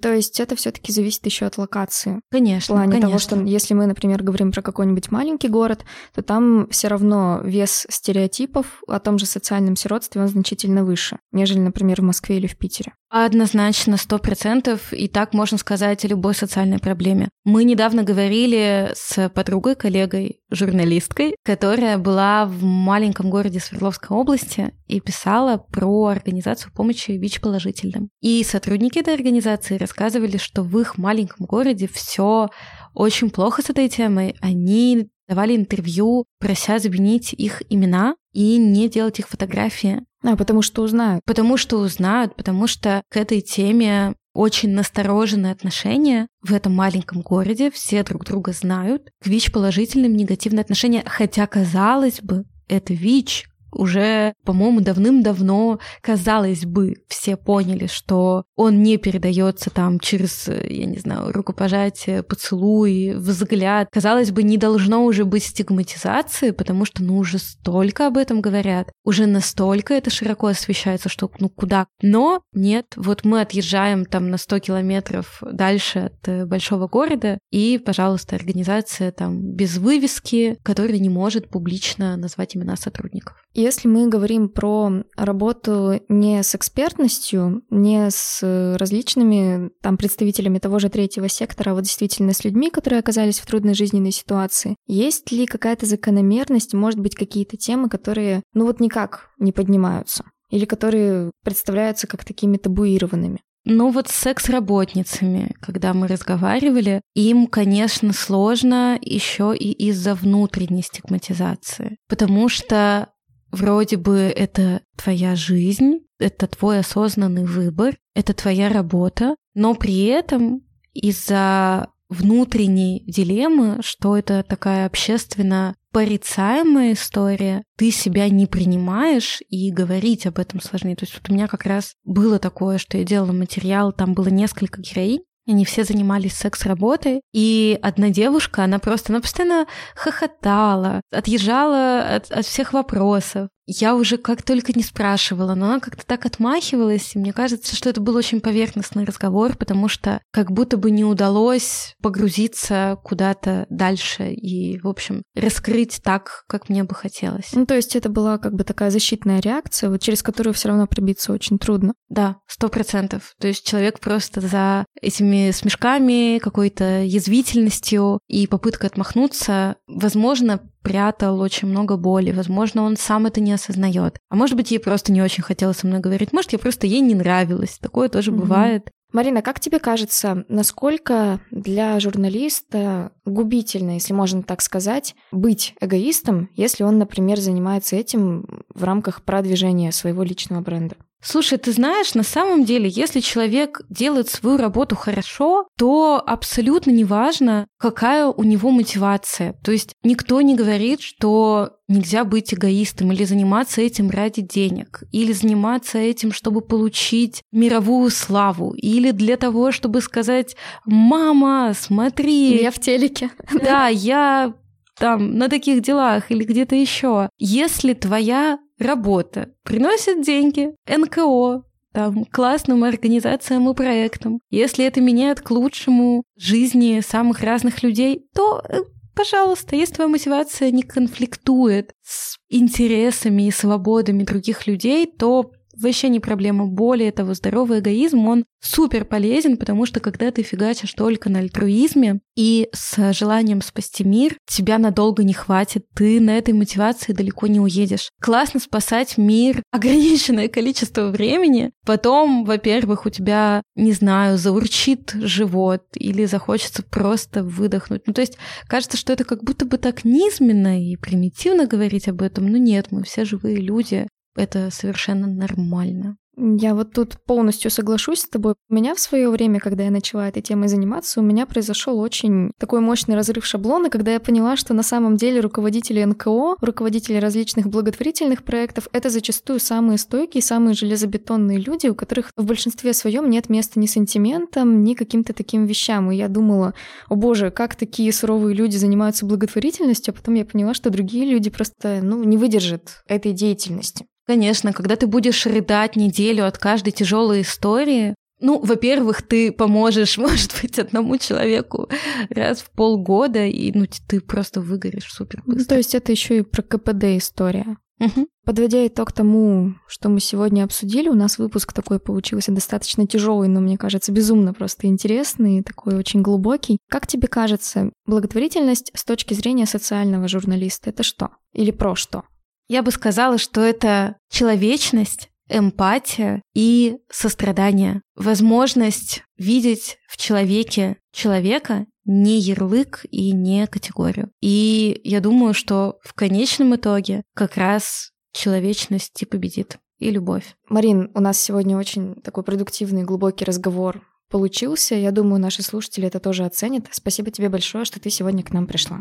То 0.00 0.12
есть 0.12 0.40
это 0.40 0.56
все-таки 0.56 0.92
зависит 0.92 1.24
еще 1.26 1.46
от 1.46 1.58
локации. 1.58 2.20
Конечно. 2.30 2.74
В 2.74 2.78
плане 2.78 2.92
конечно. 2.92 3.08
того, 3.08 3.18
что 3.18 3.36
если 3.42 3.74
мы, 3.74 3.86
например, 3.86 4.22
говорим 4.22 4.50
про 4.50 4.62
какой-нибудь 4.62 5.10
маленький 5.10 5.48
город, 5.48 5.84
то 6.14 6.22
там 6.22 6.68
все 6.70 6.88
равно 6.88 7.40
вес 7.44 7.86
стереотипов 7.88 8.82
о 8.88 8.98
том 8.98 9.18
же 9.18 9.26
социальном 9.26 9.76
сиротстве 9.76 10.22
он 10.22 10.28
значительно 10.28 10.84
выше, 10.84 11.18
нежели, 11.32 11.60
например, 11.60 12.00
в 12.00 12.04
Москве 12.04 12.38
или 12.38 12.46
в 12.46 12.56
Питере. 12.56 12.94
Однозначно, 13.10 13.96
сто 13.96 14.18
процентов, 14.18 14.92
и 14.92 15.08
так 15.08 15.32
можно 15.32 15.56
сказать 15.56 16.04
о 16.04 16.08
любой 16.08 16.34
социальной 16.34 16.78
проблеме. 16.78 17.30
Мы 17.44 17.64
недавно 17.64 18.02
говорили 18.02 18.90
с 18.94 19.30
подругой, 19.30 19.76
коллегой, 19.76 20.40
журналисткой, 20.50 21.34
которая 21.42 21.96
была 21.96 22.44
в 22.44 22.62
маленьком 22.62 23.30
городе 23.30 23.60
Свердловской 23.60 24.14
области 24.14 24.74
и 24.86 25.00
писала 25.00 25.56
про 25.56 26.08
организацию 26.08 26.70
помощи 26.74 27.12
ВИЧ-положительным. 27.12 28.10
И 28.20 28.44
сотрудники 28.44 28.98
этой 28.98 29.14
организации 29.14 29.78
рассказывали, 29.78 30.36
что 30.36 30.62
в 30.62 30.78
их 30.78 30.98
маленьком 30.98 31.46
городе 31.46 31.88
все 31.90 32.50
очень 32.92 33.30
плохо 33.30 33.62
с 33.62 33.70
этой 33.70 33.88
темой. 33.88 34.36
Они 34.40 35.08
давали 35.28 35.56
интервью, 35.56 36.24
прося 36.38 36.78
заменить 36.78 37.32
их 37.32 37.62
имена 37.70 38.16
и 38.32 38.58
не 38.58 38.88
делать 38.88 39.18
их 39.18 39.28
фотографии. 39.28 40.02
А, 40.24 40.36
потому 40.36 40.62
что 40.62 40.82
узнают. 40.82 41.22
Потому 41.24 41.56
что 41.56 41.78
узнают, 41.78 42.34
потому 42.36 42.66
что 42.66 43.02
к 43.08 43.16
этой 43.16 43.40
теме 43.40 44.14
очень 44.34 44.70
настороженное 44.70 45.52
отношение 45.52 46.28
в 46.42 46.52
этом 46.52 46.74
маленьком 46.74 47.22
городе, 47.22 47.70
все 47.70 48.04
друг 48.04 48.24
друга 48.24 48.52
знают, 48.52 49.10
к 49.20 49.26
ВИЧ 49.26 49.52
положительным 49.52 50.14
негативное 50.14 50.62
отношение, 50.62 51.02
хотя, 51.04 51.46
казалось 51.46 52.20
бы, 52.20 52.44
это 52.68 52.94
ВИЧ, 52.94 53.48
уже, 53.72 54.34
по-моему, 54.44 54.80
давным-давно, 54.80 55.78
казалось 56.02 56.64
бы, 56.64 56.96
все 57.08 57.36
поняли, 57.36 57.86
что 57.86 58.44
он 58.56 58.82
не 58.82 58.96
передается 58.96 59.70
там 59.70 60.00
через, 60.00 60.48
я 60.48 60.86
не 60.86 60.98
знаю, 60.98 61.32
рукопожатие, 61.32 62.22
поцелуй, 62.22 63.14
взгляд. 63.14 63.88
Казалось 63.92 64.30
бы, 64.30 64.42
не 64.42 64.56
должно 64.56 65.04
уже 65.04 65.24
быть 65.24 65.44
стигматизации, 65.44 66.50
потому 66.50 66.84
что, 66.84 67.02
ну, 67.02 67.18
уже 67.18 67.38
столько 67.38 68.06
об 68.06 68.16
этом 68.16 68.40
говорят, 68.40 68.90
уже 69.04 69.26
настолько 69.26 69.94
это 69.94 70.10
широко 70.10 70.48
освещается, 70.48 71.08
что, 71.08 71.30
ну, 71.38 71.48
куда. 71.48 71.86
Но 72.02 72.42
нет, 72.52 72.86
вот 72.96 73.24
мы 73.24 73.40
отъезжаем 73.40 74.04
там 74.04 74.30
на 74.30 74.38
100 74.38 74.58
километров 74.60 75.42
дальше 75.42 75.98
от 75.98 76.28
э, 76.28 76.46
большого 76.46 76.88
города, 76.88 77.38
и, 77.50 77.78
пожалуйста, 77.78 78.36
организация 78.36 79.12
там 79.12 79.40
без 79.54 79.78
вывески, 79.78 80.58
которая 80.62 80.98
не 80.98 81.08
может 81.08 81.48
публично 81.48 82.16
назвать 82.16 82.56
имена 82.56 82.76
сотрудников. 82.76 83.36
Если 83.58 83.88
мы 83.88 84.06
говорим 84.06 84.48
про 84.48 85.02
работу 85.16 86.00
не 86.08 86.44
с 86.44 86.54
экспертностью, 86.54 87.64
не 87.70 88.08
с 88.08 88.38
различными 88.78 89.72
там 89.82 89.96
представителями 89.96 90.60
того 90.60 90.78
же 90.78 90.88
третьего 90.88 91.28
сектора, 91.28 91.72
а 91.72 91.74
вот 91.74 91.82
действительно 91.82 92.32
с 92.32 92.44
людьми, 92.44 92.70
которые 92.70 93.00
оказались 93.00 93.40
в 93.40 93.46
трудной 93.46 93.74
жизненной 93.74 94.12
ситуации, 94.12 94.76
есть 94.86 95.32
ли 95.32 95.44
какая-то 95.44 95.86
закономерность, 95.86 96.72
может 96.72 97.00
быть, 97.00 97.16
какие-то 97.16 97.56
темы, 97.56 97.88
которые, 97.88 98.44
ну 98.54 98.64
вот 98.64 98.78
никак 98.78 99.30
не 99.40 99.50
поднимаются? 99.50 100.22
Или 100.50 100.64
которые 100.64 101.32
представляются 101.42 102.06
как 102.06 102.24
такими 102.24 102.58
табуированными? 102.58 103.40
Ну 103.64 103.90
вот 103.90 104.06
с 104.06 104.12
секс-работницами, 104.12 105.56
когда 105.60 105.94
мы 105.94 106.06
разговаривали, 106.06 107.00
им, 107.16 107.48
конечно, 107.48 108.12
сложно 108.12 108.96
еще 109.02 109.52
и 109.52 109.72
из-за 109.88 110.14
внутренней 110.14 110.82
стигматизации. 110.82 111.96
Потому 112.08 112.48
что 112.48 113.08
Вроде 113.50 113.96
бы 113.96 114.32
это 114.34 114.82
твоя 114.96 115.36
жизнь, 115.36 116.00
это 116.18 116.46
твой 116.46 116.80
осознанный 116.80 117.44
выбор, 117.44 117.96
это 118.14 118.34
твоя 118.34 118.68
работа, 118.68 119.36
но 119.54 119.74
при 119.74 120.04
этом 120.04 120.62
из-за 120.92 121.88
внутренней 122.08 123.04
дилеммы, 123.06 123.78
что 123.82 124.16
это 124.16 124.42
такая 124.42 124.86
общественно 124.86 125.74
порицаемая 125.92 126.92
история, 126.92 127.64
ты 127.76 127.90
себя 127.90 128.28
не 128.28 128.46
принимаешь, 128.46 129.40
и 129.48 129.70
говорить 129.70 130.26
об 130.26 130.38
этом 130.38 130.60
сложнее. 130.60 130.96
То 130.96 131.04
есть 131.04 131.14
вот 131.14 131.28
у 131.30 131.32
меня 131.32 131.48
как 131.48 131.64
раз 131.64 131.94
было 132.04 132.38
такое, 132.38 132.78
что 132.78 132.98
я 132.98 133.04
делала 133.04 133.32
материал, 133.32 133.92
там 133.92 134.14
было 134.14 134.28
несколько 134.28 134.80
героинь, 134.80 135.22
они 135.52 135.64
все 135.64 135.84
занимались 135.84 136.34
секс-работой, 136.34 137.22
и 137.32 137.78
одна 137.82 138.10
девушка, 138.10 138.64
она 138.64 138.78
просто, 138.78 139.12
она 139.12 139.20
постоянно 139.20 139.66
хохотала, 139.94 141.00
отъезжала 141.10 142.00
от, 142.00 142.30
от 142.30 142.46
всех 142.46 142.72
вопросов. 142.72 143.48
Я 143.70 143.94
уже 143.94 144.16
как 144.16 144.42
только 144.42 144.72
не 144.72 144.82
спрашивала, 144.82 145.54
но 145.54 145.66
она 145.66 145.80
как-то 145.80 146.06
так 146.06 146.24
отмахивалась, 146.24 147.14
и 147.14 147.18
мне 147.18 147.34
кажется, 147.34 147.76
что 147.76 147.90
это 147.90 148.00
был 148.00 148.16
очень 148.16 148.40
поверхностный 148.40 149.04
разговор, 149.04 149.56
потому 149.56 149.88
что 149.88 150.22
как 150.32 150.50
будто 150.50 150.78
бы 150.78 150.90
не 150.90 151.04
удалось 151.04 151.94
погрузиться 152.02 152.98
куда-то 153.04 153.66
дальше 153.68 154.30
и, 154.32 154.80
в 154.80 154.88
общем, 154.88 155.22
раскрыть 155.34 156.00
так, 156.02 156.44
как 156.48 156.70
мне 156.70 156.82
бы 156.82 156.94
хотелось. 156.94 157.52
Ну, 157.52 157.66
то 157.66 157.74
есть 157.74 157.94
это 157.94 158.08
была 158.08 158.38
как 158.38 158.54
бы 158.54 158.64
такая 158.64 158.90
защитная 158.90 159.40
реакция, 159.40 159.90
вот 159.90 160.00
через 160.00 160.22
которую 160.22 160.54
все 160.54 160.68
равно 160.68 160.86
пробиться 160.86 161.30
очень 161.34 161.58
трудно. 161.58 161.92
Да, 162.08 162.38
сто 162.46 162.70
процентов. 162.70 163.34
То 163.38 163.48
есть 163.48 163.66
человек 163.66 164.00
просто 164.00 164.40
за 164.40 164.86
этими 165.02 165.50
смешками, 165.50 166.38
какой-то 166.38 167.02
язвительностью 167.02 168.20
и 168.28 168.46
попыткой 168.46 168.88
отмахнуться, 168.88 169.76
возможно, 169.86 170.62
прятал 170.88 171.40
очень 171.40 171.68
много 171.68 171.96
боли. 171.96 172.32
Возможно, 172.32 172.82
он 172.82 172.96
сам 172.96 173.26
это 173.26 173.40
не 173.40 173.52
осознает. 173.52 174.18
А 174.28 174.36
может 174.36 174.56
быть, 174.56 174.70
ей 174.70 174.78
просто 174.78 175.12
не 175.12 175.22
очень 175.22 175.42
хотелось 175.42 175.78
со 175.78 175.86
мной 175.86 176.00
говорить. 176.00 176.32
Может, 176.32 176.52
я 176.52 176.58
просто 176.58 176.86
ей 176.86 177.00
не 177.00 177.14
нравилась. 177.14 177.78
Такое 177.78 178.08
тоже 178.08 178.30
угу. 178.30 178.40
бывает. 178.40 178.90
Марина, 179.12 179.40
как 179.40 179.58
тебе 179.58 179.78
кажется, 179.78 180.44
насколько 180.48 181.40
для 181.50 181.98
журналиста 181.98 183.12
губительно, 183.24 183.92
если 183.92 184.12
можно 184.12 184.42
так 184.42 184.60
сказать, 184.60 185.14
быть 185.32 185.74
эгоистом, 185.80 186.50
если 186.54 186.84
он, 186.84 186.98
например, 186.98 187.38
занимается 187.38 187.96
этим 187.96 188.64
в 188.74 188.84
рамках 188.84 189.22
продвижения 189.22 189.92
своего 189.92 190.22
личного 190.22 190.60
бренда? 190.60 190.96
Слушай, 191.20 191.58
ты 191.58 191.72
знаешь, 191.72 192.14
на 192.14 192.22
самом 192.22 192.64
деле, 192.64 192.88
если 192.88 193.20
человек 193.20 193.82
делает 193.90 194.28
свою 194.28 194.56
работу 194.56 194.94
хорошо, 194.94 195.66
то 195.76 196.22
абсолютно 196.24 196.90
не 196.90 197.04
важно, 197.04 197.66
какая 197.78 198.26
у 198.26 198.42
него 198.44 198.70
мотивация. 198.70 199.54
То 199.64 199.72
есть 199.72 199.94
никто 200.04 200.40
не 200.40 200.54
говорит, 200.54 201.00
что 201.00 201.70
нельзя 201.88 202.24
быть 202.24 202.54
эгоистом 202.54 203.12
или 203.12 203.24
заниматься 203.24 203.80
этим 203.80 204.10
ради 204.10 204.42
денег, 204.42 205.02
или 205.10 205.32
заниматься 205.32 205.98
этим, 205.98 206.32
чтобы 206.32 206.60
получить 206.60 207.42
мировую 207.50 208.10
славу, 208.10 208.74
или 208.74 209.10
для 209.10 209.36
того, 209.36 209.72
чтобы 209.72 210.00
сказать 210.00 210.56
«мама, 210.84 211.72
смотри». 211.76 212.62
Я 212.62 212.70
в 212.70 212.78
телеке. 212.78 213.30
Да, 213.52 213.88
я 213.88 214.54
там 214.98 215.38
на 215.38 215.48
таких 215.48 215.82
делах 215.82 216.30
или 216.30 216.44
где-то 216.44 216.74
еще. 216.74 217.30
Если 217.38 217.94
твоя 217.94 218.58
работа. 218.78 219.50
Приносит 219.64 220.22
деньги, 220.22 220.70
НКО, 220.86 221.64
там, 221.92 222.24
классным 222.26 222.84
организациям 222.84 223.68
и 223.68 223.74
проектам, 223.74 224.40
если 224.50 224.84
это 224.84 225.00
меняет 225.00 225.40
к 225.40 225.50
лучшему 225.50 226.22
жизни 226.36 227.00
самых 227.00 227.40
разных 227.40 227.82
людей, 227.82 228.26
то 228.34 228.62
э, 228.68 228.82
пожалуйста, 229.14 229.74
если 229.74 229.94
твоя 229.94 230.08
мотивация 230.08 230.70
не 230.70 230.82
конфликтует 230.82 231.92
с 232.02 232.36
интересами 232.50 233.48
и 233.48 233.50
свободами 233.50 234.22
других 234.22 234.66
людей, 234.66 235.06
то 235.06 235.50
вообще 235.80 236.08
не 236.08 236.20
проблема. 236.20 236.66
Более 236.66 237.12
того, 237.12 237.34
здоровый 237.34 237.80
эгоизм, 237.80 238.26
он 238.26 238.44
супер 238.60 239.04
полезен, 239.04 239.56
потому 239.56 239.86
что 239.86 240.00
когда 240.00 240.30
ты 240.30 240.42
фигачишь 240.42 240.92
только 240.92 241.30
на 241.30 241.40
альтруизме 241.40 242.20
и 242.36 242.68
с 242.72 243.12
желанием 243.12 243.62
спасти 243.62 244.04
мир, 244.04 244.36
тебя 244.48 244.78
надолго 244.78 245.24
не 245.24 245.32
хватит, 245.32 245.86
ты 245.94 246.20
на 246.20 246.36
этой 246.36 246.54
мотивации 246.54 247.12
далеко 247.12 247.46
не 247.46 247.60
уедешь. 247.60 248.10
Классно 248.20 248.60
спасать 248.60 249.18
мир 249.18 249.62
ограниченное 249.72 250.48
количество 250.48 251.08
времени, 251.08 251.70
потом, 251.84 252.44
во-первых, 252.44 253.06
у 253.06 253.10
тебя, 253.10 253.62
не 253.76 253.92
знаю, 253.92 254.38
заурчит 254.38 255.12
живот 255.14 255.84
или 255.94 256.24
захочется 256.24 256.82
просто 256.82 257.42
выдохнуть. 257.42 258.02
Ну, 258.06 258.12
то 258.12 258.20
есть 258.20 258.38
кажется, 258.66 258.96
что 258.96 259.12
это 259.12 259.24
как 259.24 259.44
будто 259.44 259.64
бы 259.64 259.78
так 259.78 260.04
низменно 260.04 260.82
и 260.82 260.96
примитивно 260.96 261.66
говорить 261.66 262.08
об 262.08 262.22
этом, 262.22 262.46
но 262.46 262.58
нет, 262.58 262.88
мы 262.90 263.02
все 263.04 263.24
живые 263.24 263.56
люди, 263.56 264.06
это 264.38 264.70
совершенно 264.70 265.26
нормально. 265.26 266.16
Я 266.40 266.76
вот 266.76 266.92
тут 266.92 267.16
полностью 267.26 267.68
соглашусь 267.68 268.20
с 268.20 268.28
тобой. 268.28 268.54
У 268.68 268.74
меня 268.74 268.94
в 268.94 269.00
свое 269.00 269.28
время, 269.28 269.58
когда 269.58 269.84
я 269.84 269.90
начала 269.90 270.28
этой 270.28 270.40
темой 270.40 270.68
заниматься, 270.68 271.18
у 271.18 271.22
меня 271.22 271.46
произошел 271.46 271.98
очень 271.98 272.52
такой 272.58 272.78
мощный 272.78 273.16
разрыв 273.16 273.44
шаблона, 273.44 273.90
когда 273.90 274.12
я 274.12 274.20
поняла, 274.20 274.56
что 274.56 274.72
на 274.72 274.84
самом 274.84 275.16
деле 275.16 275.40
руководители 275.40 276.04
НКО, 276.04 276.54
руководители 276.60 277.16
различных 277.16 277.66
благотворительных 277.66 278.44
проектов— 278.44 278.86
это 278.92 279.10
зачастую 279.10 279.58
самые 279.58 279.98
стойкие, 279.98 280.42
самые 280.42 280.74
железобетонные 280.74 281.58
люди, 281.58 281.88
у 281.88 281.96
которых 281.96 282.30
в 282.36 282.44
большинстве 282.44 282.92
своем 282.92 283.28
нет 283.28 283.48
места 283.48 283.80
ни 283.80 283.86
сентиментам, 283.86 284.84
ни 284.84 284.94
каким-то 284.94 285.32
таким 285.32 285.66
вещам. 285.66 286.12
И 286.12 286.16
я 286.16 286.28
думала, 286.28 286.72
о 287.08 287.16
боже, 287.16 287.50
как 287.50 287.74
такие 287.74 288.12
суровые 288.12 288.54
люди 288.54 288.76
занимаются 288.76 289.26
благотворительностью, 289.26 290.14
а 290.14 290.16
потом 290.16 290.34
я 290.34 290.44
поняла, 290.44 290.72
что 290.74 290.90
другие 290.90 291.28
люди 291.28 291.50
просто 291.50 291.98
ну, 292.00 292.22
не 292.22 292.36
выдержат 292.36 293.02
этой 293.08 293.32
деятельности. 293.32 294.06
Конечно, 294.28 294.74
когда 294.74 294.96
ты 294.96 295.06
будешь 295.06 295.46
рыдать 295.46 295.96
неделю 295.96 296.46
от 296.46 296.58
каждой 296.58 296.90
тяжелой 296.90 297.40
истории, 297.40 298.14
ну, 298.40 298.60
во-первых, 298.60 299.22
ты 299.22 299.50
поможешь, 299.50 300.18
может 300.18 300.54
быть, 300.60 300.78
одному 300.78 301.16
человеку 301.16 301.88
раз 302.28 302.60
в 302.60 302.70
полгода, 302.70 303.46
и 303.46 303.72
ну, 303.72 303.86
ты 304.06 304.20
просто 304.20 304.60
выгоришь 304.60 305.10
супер 305.10 305.42
быстро. 305.46 305.60
Ну, 305.60 305.64
то 305.64 305.76
есть 305.78 305.94
это 305.94 306.12
еще 306.12 306.38
и 306.38 306.42
про 306.42 306.62
КПД 306.62 307.04
история. 307.16 307.78
Угу. 308.00 308.28
Подводя 308.44 308.86
итог 308.86 309.12
тому, 309.12 309.74
что 309.88 310.10
мы 310.10 310.20
сегодня 310.20 310.62
обсудили, 310.62 311.08
у 311.08 311.14
нас 311.14 311.38
выпуск 311.38 311.72
такой 311.72 311.98
получился 311.98 312.52
достаточно 312.52 313.06
тяжелый, 313.06 313.48
но 313.48 313.60
мне 313.60 313.78
кажется 313.78 314.12
безумно 314.12 314.52
просто 314.52 314.88
интересный, 314.88 315.62
такой 315.62 315.96
очень 315.96 316.20
глубокий. 316.20 316.76
Как 316.90 317.06
тебе 317.06 317.28
кажется, 317.28 317.90
благотворительность 318.04 318.92
с 318.94 319.04
точки 319.04 319.32
зрения 319.32 319.64
социального 319.64 320.28
журналиста 320.28 320.90
это 320.90 321.02
что? 321.02 321.30
Или 321.54 321.70
про 321.70 321.96
что? 321.96 322.24
Я 322.68 322.82
бы 322.82 322.90
сказала, 322.90 323.38
что 323.38 323.62
это 323.62 324.16
человечность, 324.30 325.30
эмпатия 325.48 326.42
и 326.54 326.98
сострадание. 327.10 328.02
Возможность 328.14 329.22
видеть 329.38 329.96
в 330.06 330.18
человеке 330.18 330.98
человека 331.12 331.86
не 332.04 332.38
ярлык 332.38 333.04
и 333.10 333.32
не 333.32 333.66
категорию. 333.66 334.30
И 334.40 335.00
я 335.04 335.20
думаю, 335.20 335.54
что 335.54 335.98
в 336.02 336.12
конечном 336.14 336.76
итоге 336.76 337.22
как 337.34 337.56
раз 337.56 338.10
человечность 338.32 339.20
и 339.22 339.26
победит, 339.26 339.78
и 339.98 340.10
любовь. 340.10 340.54
Марин, 340.68 341.10
у 341.14 341.20
нас 341.20 341.40
сегодня 341.40 341.76
очень 341.76 342.14
такой 342.16 342.44
продуктивный, 342.44 343.04
глубокий 343.04 343.44
разговор 343.44 344.02
получился. 344.30 344.94
Я 344.94 345.10
думаю, 345.10 345.40
наши 345.40 345.62
слушатели 345.62 346.06
это 346.06 346.20
тоже 346.20 346.44
оценят. 346.44 346.86
Спасибо 346.90 347.30
тебе 347.30 347.48
большое, 347.48 347.84
что 347.84 347.98
ты 347.98 348.10
сегодня 348.10 348.42
к 348.42 348.52
нам 348.52 348.66
пришла. 348.66 349.00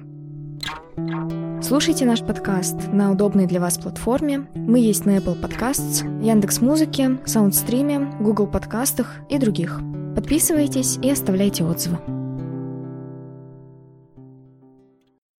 Слушайте 1.61 2.05
наш 2.05 2.21
подкаст 2.21 2.75
на 2.93 3.11
удобной 3.11 3.47
для 3.47 3.59
вас 3.59 3.77
платформе. 3.77 4.47
Мы 4.53 4.79
есть 4.79 5.05
на 5.05 5.17
Apple 5.17 5.41
Podcasts, 5.41 6.05
Яндекс 6.23 6.61
Музыке, 6.61 7.17
Саундстриме, 7.25 8.13
Google 8.19 8.47
подкастах 8.47 9.15
и 9.27 9.39
других. 9.39 9.81
Подписывайтесь 10.15 10.97
и 11.01 11.09
оставляйте 11.09 11.63
отзывы. 11.63 12.16